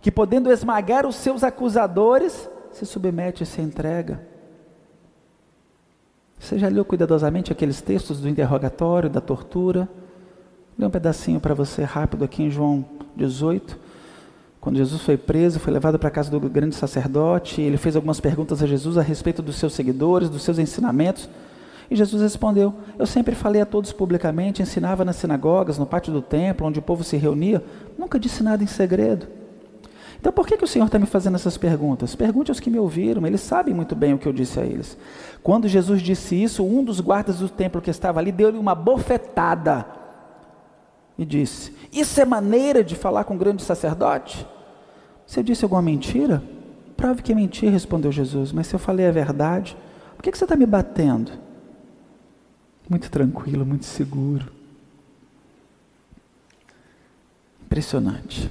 que 0.00 0.10
podendo 0.10 0.50
esmagar 0.50 1.06
os 1.06 1.14
seus 1.14 1.44
acusadores, 1.44 2.48
se 2.72 2.84
submete 2.84 3.44
e 3.44 3.46
se 3.46 3.60
entrega. 3.60 4.20
Você 6.38 6.58
já 6.58 6.68
leu 6.68 6.84
cuidadosamente 6.84 7.50
aqueles 7.50 7.80
textos 7.80 8.20
do 8.20 8.28
interrogatório, 8.28 9.08
da 9.08 9.20
tortura? 9.20 9.88
Lê 10.78 10.86
um 10.86 10.90
pedacinho 10.90 11.40
para 11.40 11.54
você 11.54 11.82
rápido 11.82 12.24
aqui 12.24 12.42
em 12.42 12.50
João 12.50 12.84
18. 13.16 13.78
Quando 14.60 14.76
Jesus 14.76 15.00
foi 15.02 15.16
preso, 15.16 15.58
foi 15.58 15.72
levado 15.72 15.98
para 15.98 16.08
a 16.08 16.10
casa 16.10 16.30
do 16.30 16.40
grande 16.40 16.74
sacerdote, 16.74 17.60
ele 17.60 17.76
fez 17.76 17.96
algumas 17.96 18.20
perguntas 18.20 18.62
a 18.62 18.66
Jesus 18.66 18.98
a 18.98 19.02
respeito 19.02 19.40
dos 19.40 19.56
seus 19.56 19.72
seguidores, 19.72 20.28
dos 20.28 20.42
seus 20.42 20.58
ensinamentos. 20.58 21.28
E 21.90 21.96
Jesus 21.96 22.20
respondeu: 22.20 22.74
Eu 22.98 23.06
sempre 23.06 23.34
falei 23.34 23.62
a 23.62 23.66
todos 23.66 23.92
publicamente, 23.92 24.60
ensinava 24.60 25.04
nas 25.04 25.16
sinagogas, 25.16 25.78
no 25.78 25.86
pátio 25.86 26.12
do 26.12 26.20
templo, 26.20 26.66
onde 26.66 26.78
o 26.78 26.82
povo 26.82 27.04
se 27.04 27.16
reunia, 27.16 27.62
nunca 27.96 28.18
disse 28.18 28.42
nada 28.42 28.62
em 28.62 28.66
segredo. 28.66 29.26
Então 30.18 30.32
por 30.32 30.46
que, 30.46 30.56
que 30.56 30.64
o 30.64 30.68
Senhor 30.68 30.86
está 30.86 30.98
me 30.98 31.06
fazendo 31.06 31.34
essas 31.34 31.56
perguntas? 31.56 32.14
Pergunte 32.14 32.50
aos 32.50 32.60
que 32.60 32.70
me 32.70 32.78
ouviram, 32.78 33.26
eles 33.26 33.40
sabem 33.40 33.74
muito 33.74 33.94
bem 33.94 34.14
o 34.14 34.18
que 34.18 34.26
eu 34.26 34.32
disse 34.32 34.58
a 34.58 34.64
eles. 34.64 34.96
Quando 35.42 35.68
Jesus 35.68 36.02
disse 36.02 36.40
isso, 36.42 36.64
um 36.64 36.82
dos 36.82 37.00
guardas 37.00 37.38
do 37.38 37.48
templo 37.48 37.80
que 37.80 37.90
estava 37.90 38.18
ali 38.18 38.32
deu-lhe 38.32 38.58
uma 38.58 38.74
bofetada 38.74 39.86
e 41.18 41.24
disse: 41.24 41.72
Isso 41.92 42.20
é 42.20 42.24
maneira 42.24 42.82
de 42.82 42.94
falar 42.94 43.24
com 43.24 43.34
o 43.34 43.38
grande 43.38 43.62
sacerdote? 43.62 44.46
Eu 45.36 45.42
disse 45.42 45.64
alguma 45.64 45.82
mentira, 45.82 46.42
prove 46.96 47.22
que 47.22 47.32
é 47.32 47.34
mentira, 47.34 47.70
respondeu 47.70 48.12
Jesus. 48.12 48.52
Mas 48.52 48.68
se 48.68 48.74
eu 48.74 48.78
falei 48.78 49.06
a 49.06 49.12
verdade, 49.12 49.76
por 50.16 50.22
que, 50.22 50.30
que 50.30 50.38
você 50.38 50.44
está 50.44 50.56
me 50.56 50.66
batendo? 50.66 51.32
Muito 52.88 53.10
tranquilo, 53.10 53.66
muito 53.66 53.84
seguro. 53.84 54.52
Impressionante. 57.64 58.50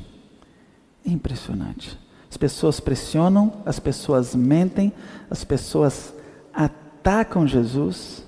Impressionante. 1.05 1.97
As 2.29 2.37
pessoas 2.37 2.79
pressionam, 2.79 3.61
as 3.65 3.79
pessoas 3.79 4.35
mentem, 4.35 4.91
as 5.29 5.43
pessoas 5.43 6.13
atacam 6.53 7.47
Jesus. 7.47 8.25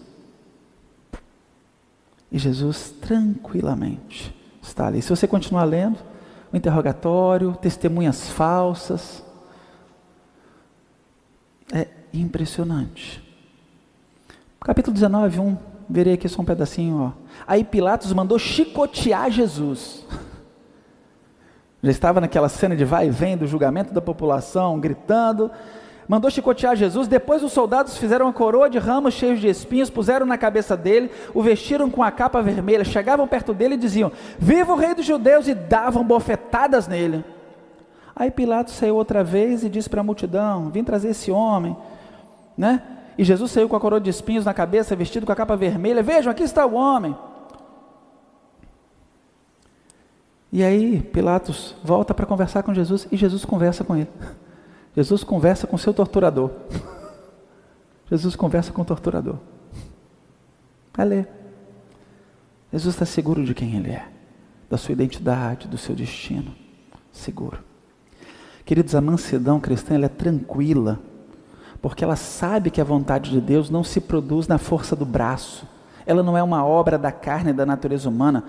E 2.32 2.38
Jesus 2.38 2.94
tranquilamente 3.02 4.36
está 4.62 4.88
ali. 4.88 5.02
Se 5.02 5.10
você 5.10 5.28
continuar 5.28 5.64
lendo, 5.64 5.98
o 6.52 6.58
interrogatório, 6.58 7.58
testemunhas 7.62 8.30
falsas. 8.30 9.24
É 11.74 11.88
impressionante. 12.14 13.22
Capítulo 14.62 14.94
19, 14.94 15.40
1. 15.40 15.58
Verei 15.90 16.14
aqui 16.14 16.28
só 16.28 16.42
um 16.42 16.46
pedacinho. 16.46 16.98
Ó. 16.98 17.12
Aí 17.46 17.64
Pilatos 17.64 18.12
mandou 18.14 18.38
chicotear 18.38 19.32
Jesus. 19.32 20.06
Já 21.82 21.92
estava 21.92 22.20
naquela 22.20 22.50
cena 22.50 22.76
de 22.76 22.84
vai 22.84 23.08
e 23.08 23.12
vem 23.12 23.38
do 23.38 23.46
julgamento 23.46 23.94
da 23.94 24.02
população, 24.02 24.80
gritando. 24.80 25.52
Mandou 26.08 26.32
chicotear 26.32 26.76
Jesus. 26.76 27.08
Depois 27.08 27.44
os 27.44 27.52
soldados 27.52 27.98
fizeram 27.98 28.26
uma 28.26 28.34
coroa 28.34 28.70
de 28.70 28.80
ramos 28.80 29.14
cheios 29.14 29.40
de 29.40 29.48
espinhos, 29.48 29.90
puseram 29.90 30.26
na 30.26 30.38
cabeça 30.38 30.76
dele, 30.76 31.12
o 31.34 31.42
vestiram 31.44 31.90
com 31.90 32.02
a 32.02 32.10
capa 32.10 32.42
vermelha, 32.42 32.84
chegavam 32.84 33.28
perto 33.28 33.54
dele 33.54 33.76
e 33.76 33.78
diziam: 33.78 34.12
Viva 34.40 34.74
o 34.74 34.78
rei 34.78 34.96
dos 34.96 35.06
judeus! 35.06 35.48
e 35.48 35.54
davam 35.54 36.04
bofetadas 36.04 36.88
nele. 36.88 37.24
Aí 38.16 38.32
Pilatos 38.32 38.74
saiu 38.74 38.96
outra 38.96 39.24
vez 39.24 39.64
e 39.64 39.70
disse 39.70 39.90
para 39.90 40.02
a 40.02 40.04
multidão: 40.04 40.70
Vim 40.70 40.84
trazer 40.84 41.10
esse 41.10 41.30
homem, 41.30 41.78
né? 42.58 42.82
E 43.18 43.24
Jesus 43.24 43.52
saiu 43.52 43.68
com 43.68 43.76
a 43.76 43.80
coroa 43.80 44.00
de 44.00 44.10
espinhos 44.10 44.46
na 44.46 44.54
cabeça, 44.54 44.96
vestido 44.96 45.26
com 45.26 45.32
a 45.32 45.36
capa 45.36 45.56
vermelha. 45.56 46.02
Vejam, 46.02 46.32
aqui 46.32 46.44
está 46.44 46.66
o 46.66 46.74
homem. 46.74 47.16
E 50.52 50.64
aí 50.64 51.02
Pilatos 51.02 51.76
volta 51.84 52.14
para 52.14 52.26
conversar 52.26 52.64
com 52.64 52.74
Jesus 52.74 53.08
e 53.12 53.18
Jesus 53.18 53.44
conversa 53.44 53.84
com 53.84 53.96
ele. 53.96 54.10
Jesus 54.96 55.24
conversa 55.24 55.68
com 55.68 55.78
seu 55.78 55.94
torturador. 55.94 56.52
Jesus 58.10 58.36
conversa 58.36 58.72
com 58.72 58.82
o 58.82 58.86
torturador. 58.86 59.36
Vai 60.96 61.06
ler. 61.06 61.30
Jesus 62.72 62.96
está 62.96 63.06
seguro 63.06 63.44
de 63.44 63.54
quem 63.54 63.76
ele 63.76 63.92
é, 63.92 64.08
da 64.70 64.78
sua 64.78 64.94
identidade, 64.94 65.68
do 65.68 65.78
seu 65.78 65.96
destino. 65.96 66.54
Seguro. 67.12 67.60
Queridos, 68.66 68.96
a 68.96 69.02
mansidão 69.02 69.60
cristã 69.60 70.00
é 70.04 70.10
tranquila, 70.10 71.00
porque 71.82 72.04
ela 72.04 72.16
sabe 72.16 72.70
que 72.70 72.82
a 72.82 72.84
vontade 72.84 73.32
de 73.32 73.40
Deus 73.40 73.70
não 73.70 73.84
se 73.84 74.02
produz 74.02 74.48
na 74.48 74.58
força 74.58 74.96
do 74.96 75.06
braço. 75.06 75.66
Ela 76.06 76.24
não 76.24 76.38
é 76.38 76.44
uma 76.44 76.66
obra 76.66 76.98
da 76.98 77.12
carne 77.12 77.52
e 77.52 77.54
da 77.54 77.66
natureza 77.66 78.10
humana. 78.10 78.44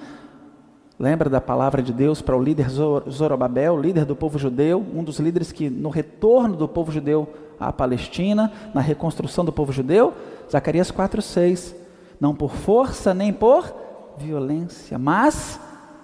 Lembra 0.98 1.30
da 1.30 1.40
palavra 1.40 1.80
de 1.80 1.92
Deus 1.92 2.20
para 2.20 2.36
o 2.36 2.42
líder 2.42 2.68
Zorobabel, 2.68 3.80
líder 3.80 4.04
do 4.04 4.16
povo 4.16 4.36
judeu, 4.36 4.84
um 4.92 5.04
dos 5.04 5.20
líderes 5.20 5.52
que 5.52 5.70
no 5.70 5.90
retorno 5.90 6.56
do 6.56 6.66
povo 6.66 6.90
judeu 6.90 7.28
à 7.60 7.72
Palestina, 7.72 8.52
na 8.74 8.80
reconstrução 8.80 9.44
do 9.44 9.52
povo 9.52 9.72
judeu? 9.72 10.12
Zacarias 10.50 10.90
4:6. 10.90 11.74
Não 12.20 12.34
por 12.34 12.50
força 12.50 13.14
nem 13.14 13.32
por 13.32 13.72
violência, 14.16 14.98
mas 14.98 15.60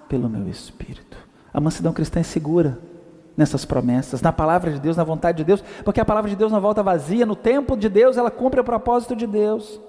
pelo 0.07 0.29
meu 0.29 0.47
espírito. 0.47 1.17
A 1.53 1.59
mansidão 1.59 1.91
cristã 1.91 2.21
é 2.21 2.23
segura 2.23 2.79
nessas 3.35 3.65
promessas, 3.65 4.21
na 4.21 4.31
palavra 4.31 4.71
de 4.71 4.79
Deus, 4.79 4.95
na 4.95 5.03
vontade 5.03 5.39
de 5.39 5.43
Deus, 5.43 5.61
porque 5.83 5.99
a 5.99 6.05
palavra 6.05 6.29
de 6.29 6.37
Deus 6.37 6.53
não 6.53 6.61
volta 6.61 6.81
vazia, 6.81 7.25
no 7.25 7.35
tempo 7.35 7.75
de 7.75 7.89
Deus 7.89 8.15
ela 8.15 8.31
cumpre 8.31 8.61
o 8.61 8.63
propósito 8.63 9.13
de 9.13 9.27
Deus. 9.27 9.81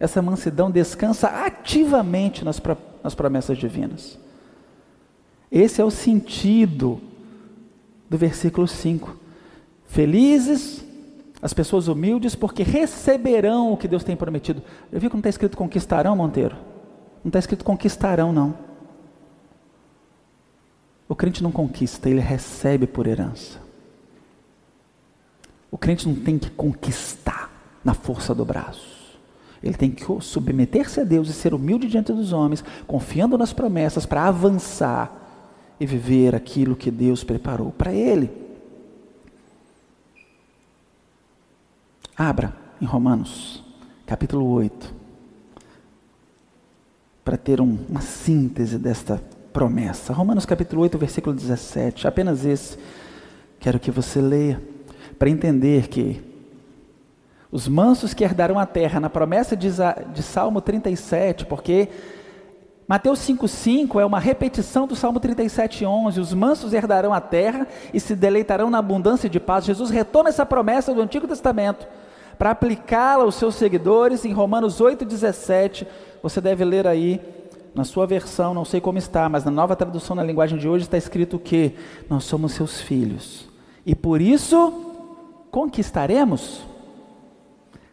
Essa 0.00 0.22
mansidão 0.22 0.70
descansa 0.70 1.28
ativamente 1.28 2.44
nas, 2.44 2.60
nas 3.06 3.14
promessas 3.14 3.56
divinas. 3.56 4.18
Esse 5.48 5.80
é 5.80 5.84
o 5.84 5.92
sentido 5.92 7.00
do 8.10 8.18
versículo 8.18 8.66
5. 8.66 9.16
Felizes 9.86 10.84
as 11.40 11.54
pessoas 11.54 11.86
humildes, 11.86 12.34
porque 12.34 12.64
receberão 12.64 13.72
o 13.72 13.76
que 13.76 13.86
Deus 13.86 14.02
tem 14.02 14.16
prometido. 14.16 14.60
Eu 14.90 14.98
vi 14.98 15.08
que 15.08 15.14
não 15.14 15.20
está 15.20 15.28
escrito 15.28 15.56
conquistarão, 15.56 16.16
Monteiro? 16.16 16.56
Não 17.22 17.28
está 17.28 17.38
escrito 17.38 17.64
conquistarão, 17.64 18.32
não. 18.32 18.58
O 21.08 21.14
crente 21.14 21.44
não 21.44 21.52
conquista, 21.52 22.10
ele 22.10 22.18
recebe 22.18 22.88
por 22.88 23.06
herança. 23.06 23.60
O 25.70 25.78
crente 25.78 26.08
não 26.08 26.16
tem 26.16 26.40
que 26.40 26.50
conquistar 26.50 27.52
na 27.84 27.94
força 27.94 28.34
do 28.34 28.44
braço. 28.44 28.95
Ele 29.66 29.76
tem 29.76 29.90
que 29.90 30.04
submeter-se 30.20 31.00
a 31.00 31.04
Deus 31.04 31.28
e 31.28 31.32
ser 31.32 31.52
humilde 31.52 31.88
diante 31.88 32.12
dos 32.12 32.32
homens, 32.32 32.64
confiando 32.86 33.36
nas 33.36 33.52
promessas 33.52 34.06
para 34.06 34.24
avançar 34.24 35.24
e 35.78 35.84
viver 35.84 36.34
aquilo 36.34 36.76
que 36.76 36.90
Deus 36.90 37.24
preparou 37.24 37.72
para 37.72 37.92
ele. 37.92 38.30
Abra 42.16 42.54
em 42.80 42.86
Romanos, 42.86 43.62
capítulo 44.06 44.46
8, 44.46 44.94
para 47.24 47.36
ter 47.36 47.60
um, 47.60 47.76
uma 47.88 48.00
síntese 48.00 48.78
desta 48.78 49.22
promessa. 49.52 50.12
Romanos, 50.12 50.46
capítulo 50.46 50.82
8, 50.82 50.96
versículo 50.96 51.34
17, 51.34 52.06
apenas 52.06 52.44
esse. 52.44 52.78
Quero 53.58 53.80
que 53.80 53.90
você 53.90 54.20
leia, 54.20 54.62
para 55.18 55.28
entender 55.28 55.88
que 55.88 56.22
os 57.50 57.68
mansos 57.68 58.12
que 58.12 58.24
herdarão 58.24 58.58
a 58.58 58.66
terra, 58.66 59.00
na 59.00 59.08
promessa 59.08 59.56
de, 59.56 59.70
de 60.12 60.22
Salmo 60.22 60.60
37, 60.60 61.46
porque 61.46 61.88
Mateus 62.88 63.18
5,5 63.20 64.00
é 64.00 64.06
uma 64.06 64.20
repetição 64.20 64.86
do 64.86 64.94
Salmo 64.94 65.20
37,11. 65.20 66.18
Os 66.18 66.32
mansos 66.32 66.72
herdarão 66.72 67.12
a 67.12 67.20
terra 67.20 67.66
e 67.92 67.98
se 67.98 68.14
deleitarão 68.14 68.70
na 68.70 68.78
abundância 68.78 69.28
de 69.28 69.40
paz. 69.40 69.64
Jesus 69.64 69.90
retoma 69.90 70.28
essa 70.28 70.46
promessa 70.46 70.94
do 70.94 71.02
Antigo 71.02 71.26
Testamento 71.26 71.86
para 72.38 72.50
aplicá-la 72.50 73.24
aos 73.24 73.34
seus 73.34 73.56
seguidores 73.56 74.24
em 74.24 74.32
Romanos 74.32 74.80
8,17. 74.80 75.86
Você 76.22 76.40
deve 76.40 76.64
ler 76.64 76.86
aí 76.86 77.20
na 77.74 77.84
sua 77.84 78.06
versão, 78.06 78.54
não 78.54 78.64
sei 78.64 78.80
como 78.80 78.98
está, 78.98 79.28
mas 79.28 79.44
na 79.44 79.50
nova 79.50 79.74
tradução 79.74 80.16
na 80.16 80.22
linguagem 80.22 80.58
de 80.58 80.68
hoje 80.68 80.84
está 80.84 80.96
escrito 80.96 81.38
que 81.38 81.74
nós 82.08 82.24
somos 82.24 82.52
seus 82.52 82.80
filhos 82.80 83.48
e 83.84 83.94
por 83.94 84.20
isso 84.20 84.72
conquistaremos 85.50 86.62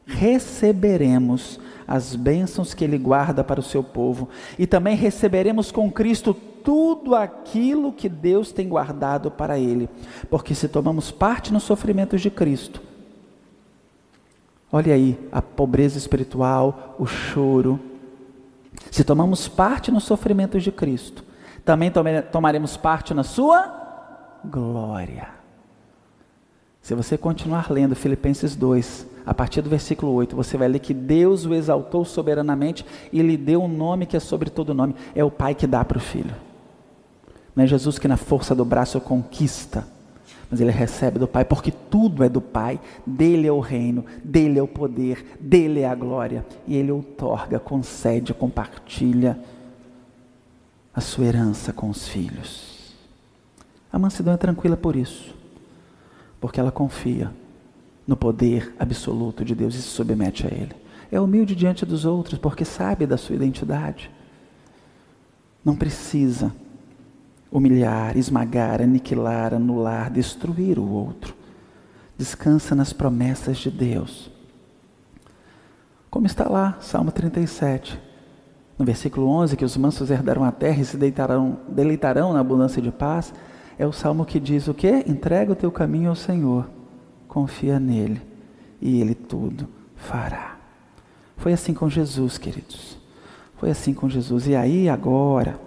receberemos 0.06 1.60
as 1.88 2.16
bênçãos 2.16 2.74
que 2.74 2.84
Ele 2.84 2.98
guarda 2.98 3.44
para 3.44 3.60
o 3.60 3.64
seu 3.64 3.84
povo. 3.84 4.30
E 4.58 4.66
também 4.66 4.96
receberemos 4.96 5.72
com 5.72 5.92
Cristo 5.92 6.34
tudo 6.34 7.14
aquilo 7.14 7.92
que 7.92 8.08
Deus 8.08 8.52
tem 8.52 8.70
guardado 8.70 9.30
para 9.30 9.60
Ele, 9.60 9.90
porque 10.30 10.56
se 10.56 10.70
tomamos 10.70 11.12
parte 11.12 11.52
nos 11.52 11.64
sofrimentos 11.64 12.22
de 12.22 12.30
Cristo, 12.30 12.82
olha 14.72 14.94
aí 14.94 15.20
a 15.30 15.42
pobreza 15.42 15.98
espiritual, 15.98 16.96
o 16.98 17.06
choro, 17.06 17.80
se 18.90 19.04
tomamos 19.04 19.50
parte 19.50 19.92
nos 19.92 20.06
sofrimentos 20.06 20.64
de 20.64 20.72
Cristo, 20.72 21.26
também 21.66 21.92
tomaremos 22.32 22.78
parte 22.78 23.14
na 23.14 23.24
Sua 23.24 23.82
glória. 24.46 25.30
Se 26.82 26.96
você 26.96 27.18
continuar 27.18 27.70
lendo 27.72 27.96
Filipenses 27.96 28.56
2, 28.56 29.08
a 29.26 29.34
partir 29.34 29.62
do 29.62 29.70
versículo 29.70 30.12
8, 30.14 30.36
você 30.36 30.58
vai 30.58 30.68
ler 30.68 30.80
que 30.80 30.94
Deus 30.94 31.46
o 31.46 31.54
exaltou 31.54 32.04
soberanamente 32.04 32.86
e 33.12 33.22
lhe 33.22 33.38
deu 33.38 33.64
um 33.64 33.68
nome 33.68 34.06
que 34.06 34.18
é 34.18 34.20
sobre 34.20 34.50
todo 34.50 34.74
nome. 34.74 34.96
É 35.16 35.24
o 35.24 35.32
Pai 35.32 35.56
que 35.56 35.66
dá 35.66 35.84
para 35.86 35.98
o 35.98 36.02
Filho. 36.02 36.36
Não 37.56 37.64
é 37.64 37.68
Jesus 37.68 37.98
que 37.98 38.08
na 38.08 38.18
força 38.18 38.54
do 38.54 38.66
braço 38.66 39.00
conquista, 39.00 39.88
mas 40.50 40.60
ele 40.60 40.72
recebe 40.72 41.20
do 41.20 41.28
Pai, 41.28 41.46
porque 41.46 41.72
tudo 41.72 42.24
é 42.24 42.30
do 42.30 42.42
Pai, 42.42 42.80
dele 43.06 43.48
é 43.48 43.52
o 43.52 43.60
reino, 43.60 44.06
dele 44.24 44.60
é 44.60 44.62
o 44.62 44.68
poder, 44.68 45.38
dele 45.40 45.82
é 45.82 45.88
a 45.88 45.96
glória, 45.96 46.46
e 46.68 46.76
ele 46.76 46.92
outorga, 46.92 47.60
concede, 47.60 48.34
compartilha 48.34 49.40
a 50.94 51.02
sua 51.02 51.26
herança 51.26 51.72
com 51.72 51.90
os 51.90 52.08
filhos. 52.08 52.94
A 53.92 53.98
mansidão 53.98 54.34
é 54.34 54.38
tranquila 54.38 54.76
por 54.76 54.96
isso, 54.96 55.34
porque 56.42 56.60
ela 56.60 56.72
confia 56.72 57.32
no 58.08 58.16
poder 58.16 58.74
absoluto 58.78 59.46
de 59.46 59.56
Deus 59.56 59.76
e 59.76 59.82
se 59.82 59.88
submete 59.88 60.46
a 60.46 60.50
Ele. 60.50 60.76
É 61.12 61.20
humilde 61.20 61.56
diante 61.56 61.86
dos 61.86 62.06
outros 62.06 62.40
porque 62.40 62.66
sabe 62.66 63.06
da 63.06 63.18
sua 63.18 63.36
identidade. 63.36 64.10
Não 65.64 65.76
precisa 65.76 66.54
humilhar, 67.52 68.18
esmagar, 68.18 68.82
aniquilar, 68.82 69.54
anular, 69.54 70.12
destruir 70.12 70.80
o 70.80 70.90
outro. 70.90 71.36
Descansa 72.18 72.74
nas 72.74 72.92
promessas 72.92 73.58
de 73.58 73.70
Deus. 73.70 74.32
Como 76.10 76.26
está 76.26 76.50
lá, 76.50 76.78
Salmo 76.82 77.12
37, 77.12 78.00
no 78.78 78.86
versículo 78.86 79.28
11, 79.28 79.56
que 79.56 79.66
os 79.66 79.78
mansos 79.78 80.12
herdarão 80.12 80.44
a 80.44 80.52
terra 80.52 80.82
e 80.82 80.86
se 80.86 80.98
deitarão, 80.98 81.60
deleitarão 81.68 82.34
na 82.34 82.40
abundância 82.40 82.82
de 82.82 82.92
paz, 82.92 83.34
é 83.78 83.86
o 83.86 83.92
salmo 83.92 84.26
que 84.26 84.40
diz 84.40 84.68
o 84.68 84.74
quê? 84.74 85.04
Entrega 85.08 85.52
o 85.52 85.56
teu 85.56 85.72
caminho 85.72 86.10
ao 86.10 86.16
Senhor, 86.16 86.70
confia 87.34 87.80
nele 87.80 88.22
e 88.80 89.02
ele 89.02 89.16
tudo 89.16 89.68
fará. 89.96 90.60
Foi 91.36 91.52
assim 91.52 91.74
com 91.74 91.90
Jesus, 91.90 92.38
queridos. 92.38 92.96
Foi 93.58 93.72
assim 93.72 93.92
com 93.92 94.08
Jesus. 94.08 94.46
E 94.46 94.56
aí, 94.56 94.88
agora, 94.88 95.60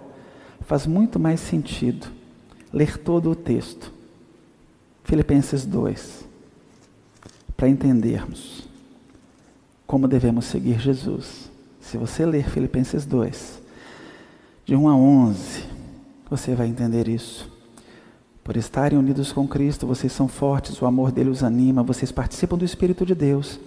faz 0.61 0.87
muito 0.87 1.19
mais 1.19 1.41
sentido 1.41 2.07
ler 2.71 2.97
todo 2.97 3.29
o 3.29 3.35
texto. 3.35 3.91
Filipenses 5.03 5.65
2, 5.65 6.25
para 7.55 7.69
entendermos 7.69 8.67
como 9.85 10.07
devemos 10.07 10.45
seguir 10.45 10.79
Jesus. 10.79 11.49
Se 11.79 11.97
você 11.97 12.25
ler 12.25 12.49
Filipenses 12.49 13.05
2, 13.05 13.61
de 14.65 14.75
1 14.75 14.89
a 14.89 14.95
11, 14.95 15.63
você 16.29 16.55
vai 16.55 16.67
entender 16.67 17.07
isso. 17.07 17.56
Por 18.47 18.55
estarem 18.55 18.97
unidos 18.97 19.33
com 19.33 19.45
Cristo, 19.45 19.85
vocês 19.85 20.13
são 20.13 20.25
fortes, 20.25 20.81
o 20.81 20.85
amor 20.85 21.11
dele 21.11 21.29
os 21.29 21.43
anima, 21.43 21.83
vocês 21.83 22.13
participam 22.13 22.57
do 22.57 22.63
Espírito 22.63 23.05
de 23.05 23.13
Deus 23.13 23.59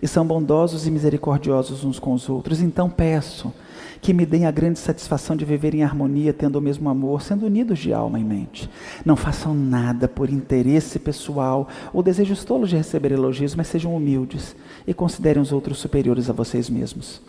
e 0.00 0.06
são 0.06 0.24
bondosos 0.24 0.86
e 0.86 0.92
misericordiosos 0.92 1.82
uns 1.82 1.98
com 1.98 2.12
os 2.12 2.28
outros. 2.28 2.60
Então 2.60 2.88
peço 2.88 3.52
que 4.00 4.14
me 4.14 4.24
deem 4.24 4.46
a 4.46 4.52
grande 4.52 4.78
satisfação 4.78 5.34
de 5.34 5.44
viver 5.44 5.74
em 5.74 5.82
harmonia, 5.82 6.32
tendo 6.32 6.54
o 6.54 6.62
mesmo 6.62 6.88
amor, 6.88 7.20
sendo 7.20 7.46
unidos 7.46 7.80
de 7.80 7.92
alma 7.92 8.20
e 8.20 8.22
mente. 8.22 8.70
Não 9.04 9.16
façam 9.16 9.52
nada 9.52 10.06
por 10.06 10.30
interesse 10.30 11.00
pessoal 11.00 11.66
ou 11.92 12.00
desejos 12.00 12.44
tolos 12.44 12.70
de 12.70 12.76
receber 12.76 13.10
elogios, 13.10 13.56
mas 13.56 13.66
sejam 13.66 13.92
humildes 13.92 14.54
e 14.86 14.94
considerem 14.94 15.42
os 15.42 15.50
outros 15.50 15.78
superiores 15.78 16.30
a 16.30 16.32
vocês 16.32 16.70
mesmos. 16.70 17.20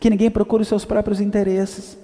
Que 0.00 0.10
ninguém 0.10 0.28
procure 0.28 0.62
os 0.62 0.68
seus 0.68 0.84
próprios 0.84 1.20
interesses, 1.20 1.96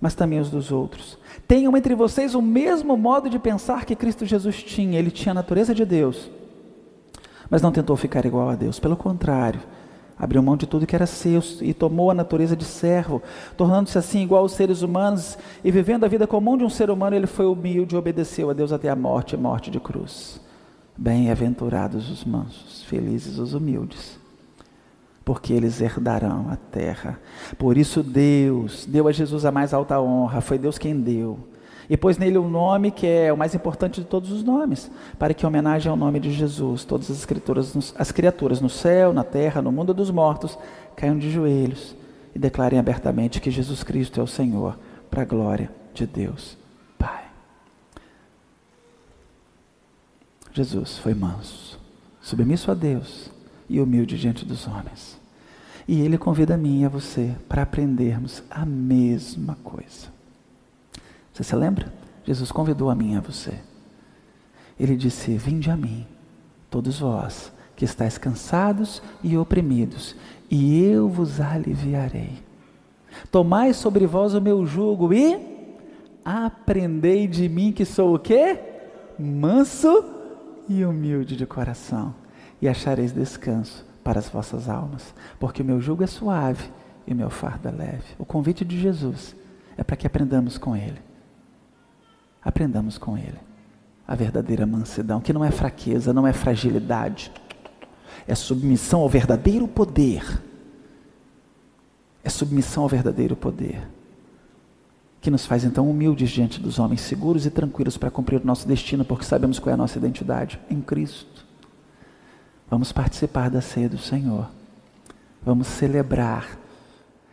mas 0.00 0.14
também 0.14 0.40
os 0.40 0.50
dos 0.50 0.72
outros. 0.72 1.18
Tenham 1.46 1.76
entre 1.76 1.94
vocês 1.94 2.34
o 2.34 2.40
mesmo 2.40 2.96
modo 2.96 3.28
de 3.28 3.38
pensar 3.38 3.84
que 3.84 3.94
Cristo 3.94 4.24
Jesus 4.24 4.62
tinha. 4.62 4.98
Ele 4.98 5.10
tinha 5.10 5.32
a 5.32 5.34
natureza 5.34 5.74
de 5.74 5.84
Deus, 5.84 6.30
mas 7.50 7.60
não 7.60 7.70
tentou 7.70 7.96
ficar 7.96 8.24
igual 8.24 8.48
a 8.48 8.54
Deus. 8.54 8.78
Pelo 8.78 8.96
contrário, 8.96 9.60
abriu 10.18 10.42
mão 10.42 10.56
de 10.56 10.66
tudo 10.66 10.86
que 10.86 10.94
era 10.94 11.06
seu 11.06 11.42
e 11.60 11.74
tomou 11.74 12.10
a 12.10 12.14
natureza 12.14 12.56
de 12.56 12.64
servo, 12.64 13.22
tornando-se 13.56 13.98
assim 13.98 14.22
igual 14.22 14.42
aos 14.42 14.52
seres 14.52 14.82
humanos 14.82 15.36
e 15.62 15.70
vivendo 15.70 16.04
a 16.04 16.08
vida 16.08 16.26
comum 16.26 16.56
de 16.56 16.64
um 16.64 16.70
ser 16.70 16.90
humano, 16.90 17.16
ele 17.16 17.26
foi 17.26 17.46
humilde 17.46 17.94
e 17.94 17.98
obedeceu 17.98 18.48
a 18.48 18.54
Deus 18.54 18.72
até 18.72 18.88
a 18.88 18.96
morte 18.96 19.36
morte 19.36 19.70
de 19.70 19.80
cruz. 19.80 20.40
Bem-aventurados 20.96 22.10
os 22.10 22.24
mansos, 22.24 22.82
felizes 22.84 23.38
os 23.38 23.54
humildes 23.54 24.20
porque 25.24 25.52
eles 25.52 25.80
herdarão 25.80 26.48
a 26.50 26.56
terra. 26.56 27.20
Por 27.58 27.76
isso 27.76 28.02
Deus 28.02 28.86
deu 28.86 29.06
a 29.06 29.12
Jesus 29.12 29.44
a 29.44 29.52
mais 29.52 29.72
alta 29.72 30.00
honra, 30.00 30.40
foi 30.40 30.58
Deus 30.58 30.78
quem 30.78 30.98
deu. 30.98 31.38
E 31.88 31.96
pôs 31.96 32.16
nele 32.16 32.38
o 32.38 32.44
um 32.44 32.48
nome 32.48 32.92
que 32.92 33.06
é 33.06 33.32
o 33.32 33.36
mais 33.36 33.52
importante 33.54 34.00
de 34.00 34.06
todos 34.06 34.30
os 34.30 34.44
nomes, 34.44 34.90
para 35.18 35.34
que 35.34 35.44
em 35.44 35.48
homenagem 35.48 35.90
ao 35.90 35.96
nome 35.96 36.20
de 36.20 36.30
Jesus, 36.30 36.84
todas 36.84 37.10
as 37.10 37.18
escrituras, 37.18 37.94
as 37.98 38.12
criaturas 38.12 38.60
no 38.60 38.68
céu, 38.68 39.12
na 39.12 39.24
terra, 39.24 39.60
no 39.60 39.72
mundo 39.72 39.92
dos 39.92 40.10
mortos, 40.10 40.56
caiam 40.94 41.18
de 41.18 41.30
joelhos 41.30 41.96
e 42.32 42.38
declarem 42.38 42.78
abertamente 42.78 43.40
que 43.40 43.50
Jesus 43.50 43.82
Cristo 43.82 44.20
é 44.20 44.22
o 44.22 44.26
Senhor, 44.26 44.78
para 45.10 45.22
a 45.22 45.24
glória 45.24 45.68
de 45.92 46.06
Deus 46.06 46.56
Pai. 46.96 47.24
Jesus 50.52 50.98
foi 50.98 51.12
manso, 51.12 51.76
submisso 52.20 52.70
a 52.70 52.74
Deus 52.74 53.32
e 53.70 53.80
humilde 53.80 54.18
diante 54.18 54.44
dos 54.44 54.66
homens. 54.66 55.18
E 55.86 56.00
Ele 56.00 56.18
convida 56.18 56.54
a 56.54 56.58
mim 56.58 56.82
e 56.82 56.84
a 56.84 56.88
você 56.88 57.34
para 57.48 57.62
aprendermos 57.62 58.42
a 58.50 58.66
mesma 58.66 59.56
coisa. 59.62 60.08
Você 61.32 61.44
se 61.44 61.56
lembra? 61.56 61.92
Jesus 62.24 62.50
convidou 62.52 62.90
a 62.90 62.94
mim 62.94 63.14
e 63.14 63.16
a 63.16 63.20
você. 63.20 63.54
Ele 64.78 64.96
disse: 64.96 65.36
Vinde 65.36 65.70
a 65.70 65.76
mim, 65.76 66.06
todos 66.68 66.98
vós 66.98 67.52
que 67.76 67.84
estáis 67.84 68.18
cansados 68.18 69.02
e 69.22 69.38
oprimidos, 69.38 70.14
e 70.50 70.82
eu 70.82 71.08
vos 71.08 71.40
aliviarei. 71.40 72.42
Tomai 73.30 73.72
sobre 73.72 74.06
vós 74.06 74.34
o 74.34 74.40
meu 74.40 74.66
jugo 74.66 75.14
e 75.14 75.38
aprendei 76.24 77.26
de 77.26 77.48
mim 77.48 77.72
que 77.72 77.84
sou 77.84 78.14
o 78.14 78.18
quê? 78.18 78.58
Manso 79.18 80.04
e 80.68 80.84
humilde 80.84 81.36
de 81.36 81.46
coração, 81.46 82.14
e 82.60 82.68
achareis 82.68 83.12
descanso 83.12 83.84
para 84.02 84.18
as 84.18 84.28
vossas 84.28 84.68
almas, 84.68 85.14
porque 85.38 85.62
o 85.62 85.64
meu 85.64 85.80
jugo 85.80 86.02
é 86.02 86.06
suave 86.06 86.70
e 87.06 87.12
o 87.12 87.16
meu 87.16 87.30
fardo 87.30 87.68
é 87.68 87.70
leve. 87.70 88.14
O 88.18 88.24
convite 88.24 88.64
de 88.64 88.78
Jesus 88.78 89.34
é 89.76 89.82
para 89.82 89.96
que 89.96 90.06
aprendamos 90.06 90.58
com 90.58 90.76
Ele. 90.76 91.00
Aprendamos 92.42 92.98
com 92.98 93.16
Ele 93.16 93.38
a 94.10 94.16
verdadeira 94.16 94.66
mansidão, 94.66 95.20
que 95.20 95.32
não 95.32 95.44
é 95.44 95.52
fraqueza, 95.52 96.12
não 96.12 96.26
é 96.26 96.32
fragilidade, 96.32 97.30
é 98.26 98.34
submissão 98.34 99.02
ao 99.02 99.08
verdadeiro 99.08 99.68
poder. 99.68 100.42
É 102.24 102.28
submissão 102.28 102.82
ao 102.82 102.88
verdadeiro 102.88 103.36
poder. 103.36 103.88
Que 105.20 105.30
nos 105.30 105.46
faz 105.46 105.62
então 105.62 105.88
humildes 105.88 106.28
diante 106.30 106.60
dos 106.60 106.80
homens, 106.80 107.02
seguros 107.02 107.46
e 107.46 107.50
tranquilos 107.50 107.96
para 107.96 108.10
cumprir 108.10 108.40
o 108.40 108.46
nosso 108.46 108.66
destino, 108.66 109.04
porque 109.04 109.24
sabemos 109.24 109.60
qual 109.60 109.70
é 109.70 109.74
a 109.74 109.76
nossa 109.76 109.96
identidade 109.96 110.60
em 110.68 110.80
Cristo. 110.80 111.46
Vamos 112.70 112.92
participar 112.92 113.50
da 113.50 113.60
ceia 113.60 113.88
do 113.88 113.98
Senhor. 113.98 114.48
Vamos 115.44 115.66
celebrar 115.66 116.56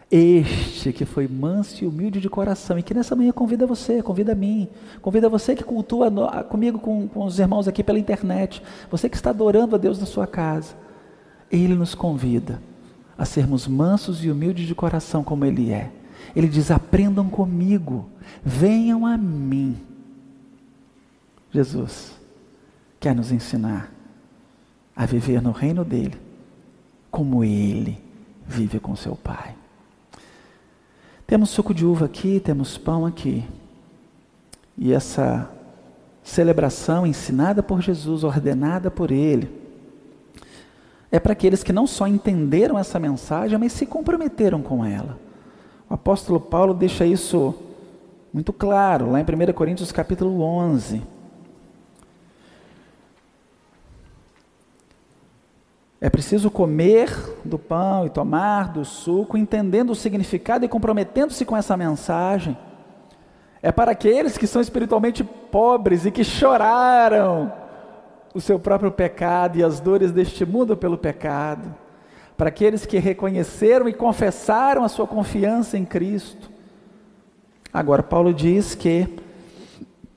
este 0.10 0.92
que 0.92 1.06
foi 1.06 1.28
manso 1.28 1.84
e 1.84 1.88
humilde 1.88 2.20
de 2.20 2.30
coração 2.30 2.80
e 2.80 2.84
que 2.84 2.94
nessa 2.94 3.16
manhã 3.16 3.32
convida 3.32 3.68
você, 3.68 4.02
convida 4.02 4.32
a 4.32 4.36
mim, 4.36 4.68
convida 5.02 5.30
você 5.30 5.54
que 5.54 5.64
cultua 5.64 6.10
comigo, 6.46 6.80
com, 6.80 7.08
com 7.08 7.26
os 7.26 7.38
irmãos 7.38 7.68
aqui 7.68 7.84
pela 7.84 8.00
internet, 8.00 8.64
você 8.90 9.08
que 9.08 9.16
está 9.16 9.30
adorando 9.30 9.76
a 9.76 9.78
Deus 9.78 10.00
na 10.00 10.06
sua 10.08 10.26
casa. 10.26 10.74
Ele 11.52 11.76
nos 11.76 11.94
convida 11.94 12.60
a 13.16 13.24
sermos 13.24 13.68
mansos 13.68 14.24
e 14.24 14.32
humildes 14.32 14.66
de 14.66 14.74
coração 14.74 15.24
como 15.24 15.46
Ele 15.46 15.72
é. 15.72 15.92
Ele 16.36 16.48
diz: 16.48 16.72
aprendam 16.72 17.30
comigo, 17.30 18.10
venham 18.44 19.06
a 19.06 19.16
mim. 19.16 19.78
Jesus 21.52 22.16
quer 23.00 23.16
nos 23.16 23.32
ensinar 23.32 23.97
a 24.98 25.06
viver 25.06 25.42
no 25.42 25.52
reino 25.52 25.86
dele, 25.86 26.18
como 27.12 27.44
ele 27.44 28.02
vive 28.48 28.80
com 28.80 28.96
seu 28.96 29.16
pai. 29.16 29.54
Temos 31.28 31.52
suco 31.52 31.74
de 31.74 31.86
uva 31.86 32.06
aqui, 32.06 32.40
temos 32.40 32.78
pão 32.78 33.06
aqui. 33.06 33.46
E 34.76 34.92
essa 34.92 35.50
celebração 36.24 37.06
ensinada 37.06 37.62
por 37.62 37.82
Jesus, 37.82 38.24
ordenada 38.24 38.90
por 38.90 39.12
ele, 39.12 39.50
é 41.12 41.20
para 41.20 41.34
aqueles 41.34 41.64
que 41.64 41.72
não 41.72 41.86
só 41.86 42.08
entenderam 42.08 42.78
essa 42.78 43.00
mensagem, 43.00 43.58
mas 43.58 43.74
se 43.74 43.86
comprometeram 43.86 44.62
com 44.62 44.84
ela. 44.84 45.20
O 45.90 45.94
apóstolo 45.94 46.40
Paulo 46.40 46.74
deixa 46.74 47.06
isso 47.06 47.54
muito 48.34 48.52
claro, 48.52 49.12
lá 49.12 49.20
em 49.20 49.24
1 49.24 49.54
Coríntios 49.54 49.92
capítulo 49.92 50.42
11. 50.42 51.02
É 56.00 56.10
preciso 56.10 56.52
comer 56.52 57.10
do 57.44 57.58
pão 57.58 58.06
e 58.06 58.10
tomar 58.10 58.72
do 58.72 58.86
suco, 58.86 59.38
entendendo 59.38 59.90
o 59.90 59.96
significado 59.96 60.64
e 60.64 60.68
comprometendo-se 60.68 61.44
com 61.44 61.58
essa 61.58 61.76
mensagem. 61.76 62.56
É 63.64 63.72
para 63.72 63.92
aqueles 63.92 64.38
que 64.38 64.46
são 64.46 64.62
espiritualmente 64.62 65.24
pobres 65.24 66.06
e 66.06 66.12
que 66.12 66.24
choraram 66.24 67.52
o 68.32 68.40
seu 68.40 68.60
próprio 68.60 68.92
pecado 68.92 69.58
e 69.58 69.64
as 69.64 69.80
dores 69.80 70.12
deste 70.12 70.46
mundo 70.46 70.78
pelo 70.78 71.00
pecado. 71.00 71.74
Para 72.38 72.50
aqueles 72.50 72.86
que 72.86 73.00
reconheceram 73.00 73.90
e 73.90 73.94
confessaram 73.94 74.84
a 74.84 74.90
sua 74.90 75.08
confiança 75.08 75.76
em 75.80 75.84
Cristo. 75.84 76.52
Agora, 77.74 78.04
Paulo 78.04 78.32
diz 78.32 78.76
que 78.76 79.08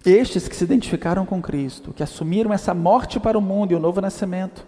estes 0.04 0.46
que 0.46 0.54
se 0.54 0.64
identificaram 0.64 1.24
com 1.24 1.40
Cristo, 1.40 1.94
que 1.94 2.02
assumiram 2.02 2.52
essa 2.52 2.74
morte 2.74 3.18
para 3.18 3.38
o 3.38 3.40
mundo 3.40 3.72
e 3.72 3.74
o 3.74 3.80
novo 3.80 4.02
nascimento, 4.02 4.66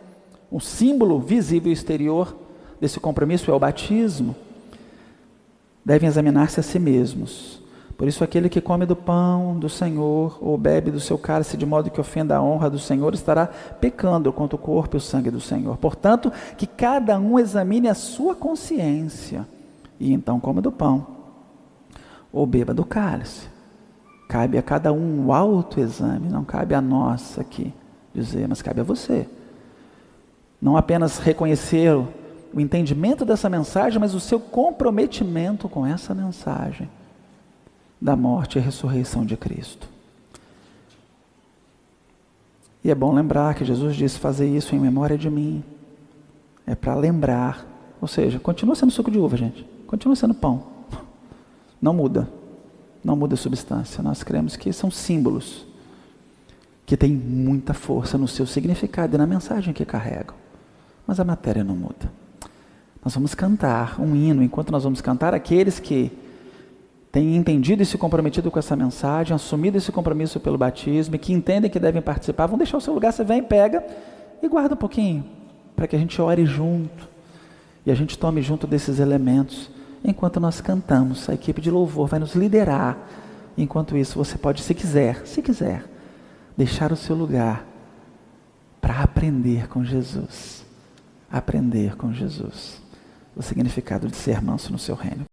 um 0.53 0.61
símbolo 0.61 1.19
visível 1.19 1.73
exterior 1.73 2.37
desse 2.79 3.01
compromisso 3.01 3.51
é 3.51 3.55
o 3.55 3.59
batismo. 3.59 4.37
Devem 5.83 6.07
examinar-se 6.07 6.61
a 6.61 6.63
si 6.63 6.79
mesmos. 6.79 7.63
Por 7.97 8.07
isso, 8.07 8.23
aquele 8.23 8.49
que 8.49 8.61
come 8.61 8.85
do 8.85 8.95
pão 8.95 9.59
do 9.59 9.69
Senhor 9.69 10.39
ou 10.41 10.59
bebe 10.59 10.91
do 10.91 11.01
seu 11.01 11.17
cálice 11.17 11.57
de 11.57 11.65
modo 11.65 11.91
que 11.91 12.01
ofenda 12.01 12.37
a 12.37 12.43
honra 12.43 12.69
do 12.69 12.79
Senhor 12.79 13.15
estará 13.15 13.47
pecando 13.47 14.33
contra 14.33 14.57
o 14.57 14.59
corpo 14.59 14.97
e 14.97 14.99
o 14.99 15.01
sangue 15.01 15.31
do 15.31 15.41
Senhor. 15.41 15.79
Portanto, 15.79 16.31
que 16.59 16.67
cada 16.67 17.19
um 17.19 17.39
examine 17.39 17.89
a 17.89 17.95
sua 17.95 18.35
consciência 18.35 19.47
e 19.99 20.13
então 20.13 20.39
coma 20.39 20.61
do 20.61 20.73
pão 20.73 21.07
ou 22.31 22.45
beba 22.45 22.75
do 22.75 22.85
cálice. 22.85 23.47
Cabe 24.29 24.59
a 24.59 24.63
cada 24.63 24.93
um 24.93 25.27
o 25.27 25.33
autoexame, 25.33 26.29
não 26.29 26.45
cabe 26.45 26.75
a 26.75 26.81
nós 26.81 27.39
aqui 27.39 27.73
dizer, 28.15 28.47
mas 28.49 28.61
cabe 28.61 28.81
a 28.81 28.85
você 28.85 29.27
não 30.63 30.77
apenas 30.77 31.19
reconhecer 31.19 31.93
o 31.93 32.61
entendimento 32.61 33.25
dessa 33.25 33.51
mensagem, 33.51 33.99
mas 33.99 34.15
o 34.15 34.21
seu 34.21 34.39
comprometimento 34.39 35.69
com 35.69 35.85
essa 35.85 36.15
mensagem 36.15 36.89
da 38.01 38.15
morte 38.15 38.59
e 38.59 38.61
ressurreição 38.61 39.27
de 39.27 39.37
Cristo. 39.37 39.89
E 42.85 42.91
é 42.91 42.95
bom 42.95 43.13
lembrar 43.13 43.55
que 43.57 43.65
Jesus 43.65 43.97
disse: 43.97 44.21
fazer 44.21 44.47
isso 44.47 44.75
em 44.75 44.79
memória 44.79 45.19
de 45.19 45.29
mim. 45.29 45.65
É 46.65 46.77
para 46.77 46.95
lembrar. 46.95 47.67
Ou 48.01 48.07
seja, 48.07 48.39
continua 48.39 48.77
sendo 48.77 48.93
suco 48.93 49.11
de 49.11 49.19
uva, 49.19 49.37
gente. 49.37 49.67
Continua 49.87 50.15
sendo 50.15 50.35
pão. 50.35 50.65
Não 51.81 51.93
muda. 51.93 52.29
Não 53.03 53.17
muda 53.17 53.35
a 53.35 53.37
substância. 53.37 54.03
Nós 54.03 54.23
cremos 54.23 54.57
que 54.57 54.73
são 54.73 54.91
símbolos 54.91 55.67
que 56.87 56.97
têm 56.97 57.13
muita 57.13 57.75
força 57.75 58.17
no 58.19 58.29
seu 58.29 58.47
significado 58.47 59.15
e 59.15 59.19
na 59.19 59.27
mensagem 59.27 59.73
que 59.73 59.85
carregam. 59.85 60.43
Mas 61.07 61.19
a 61.21 61.25
matéria 61.25 61.65
não 61.65 61.75
muda. 61.75 62.11
Nós 63.05 63.15
vamos 63.15 63.35
cantar 63.35 64.01
um 64.01 64.15
hino, 64.15 64.43
enquanto 64.43 64.71
nós 64.71 64.85
vamos 64.85 65.01
cantar, 65.01 65.35
aqueles 65.35 65.81
que 65.81 66.13
têm 67.11 67.37
entendido 67.37 67.83
e 67.83 67.87
se 67.87 67.99
comprometido 67.99 68.51
com 68.51 68.59
essa 68.59 68.77
mensagem, 68.77 69.35
assumido 69.35 69.77
esse 69.77 69.91
compromisso 69.91 70.39
pelo 70.39 70.57
batismo 70.57 71.15
e 71.15 71.19
que 71.19 71.33
entendem 71.33 71.71
que 71.71 71.81
devem 71.81 72.01
participar, 72.01 72.47
vão 72.47 72.57
deixar 72.57 72.77
o 72.77 72.81
seu 72.81 72.95
lugar, 72.95 73.13
você 73.13 73.25
vem, 73.25 73.43
pega 73.43 73.85
e 74.43 74.49
guarda 74.49 74.75
um 74.75 74.79
pouquinho, 74.79 75.25
para 75.75 75.87
que 75.87 75.97
a 75.97 75.99
gente 75.99 76.21
ore 76.23 76.47
junto 76.47 77.09
e 77.85 77.91
a 77.91 77.95
gente 77.95 78.17
tome 78.17 78.41
junto 78.41 78.67
desses 78.67 78.99
elementos 78.99 79.69
enquanto 80.05 80.41
nós 80.41 80.61
cantamos. 80.61 81.29
A 81.29 81.35
equipe 81.35 81.61
de 81.61 81.71
louvor 81.71 82.09
vai 82.09 82.21
nos 82.21 82.35
liderar. 82.35 82.97
Enquanto 83.59 83.97
isso, 83.97 84.17
você 84.17 84.39
pode, 84.39 84.63
se 84.63 84.75
quiser, 84.75 85.27
se 85.27 85.43
quiser, 85.43 85.85
deixar 86.57 86.93
o 86.93 86.97
seu 86.97 87.15
lugar 87.15 87.67
para 88.81 89.01
aprender 89.01 89.69
com 89.69 89.85
Jesus. 89.85 90.65
Aprender 91.33 91.97
com 91.97 92.13
Jesus 92.13 92.83
o 93.35 93.43
significado 93.43 94.07
de 94.07 94.15
ser 94.15 94.43
manso 94.43 94.71
no 94.71 94.79
seu 94.79 94.95
reino. 94.95 95.32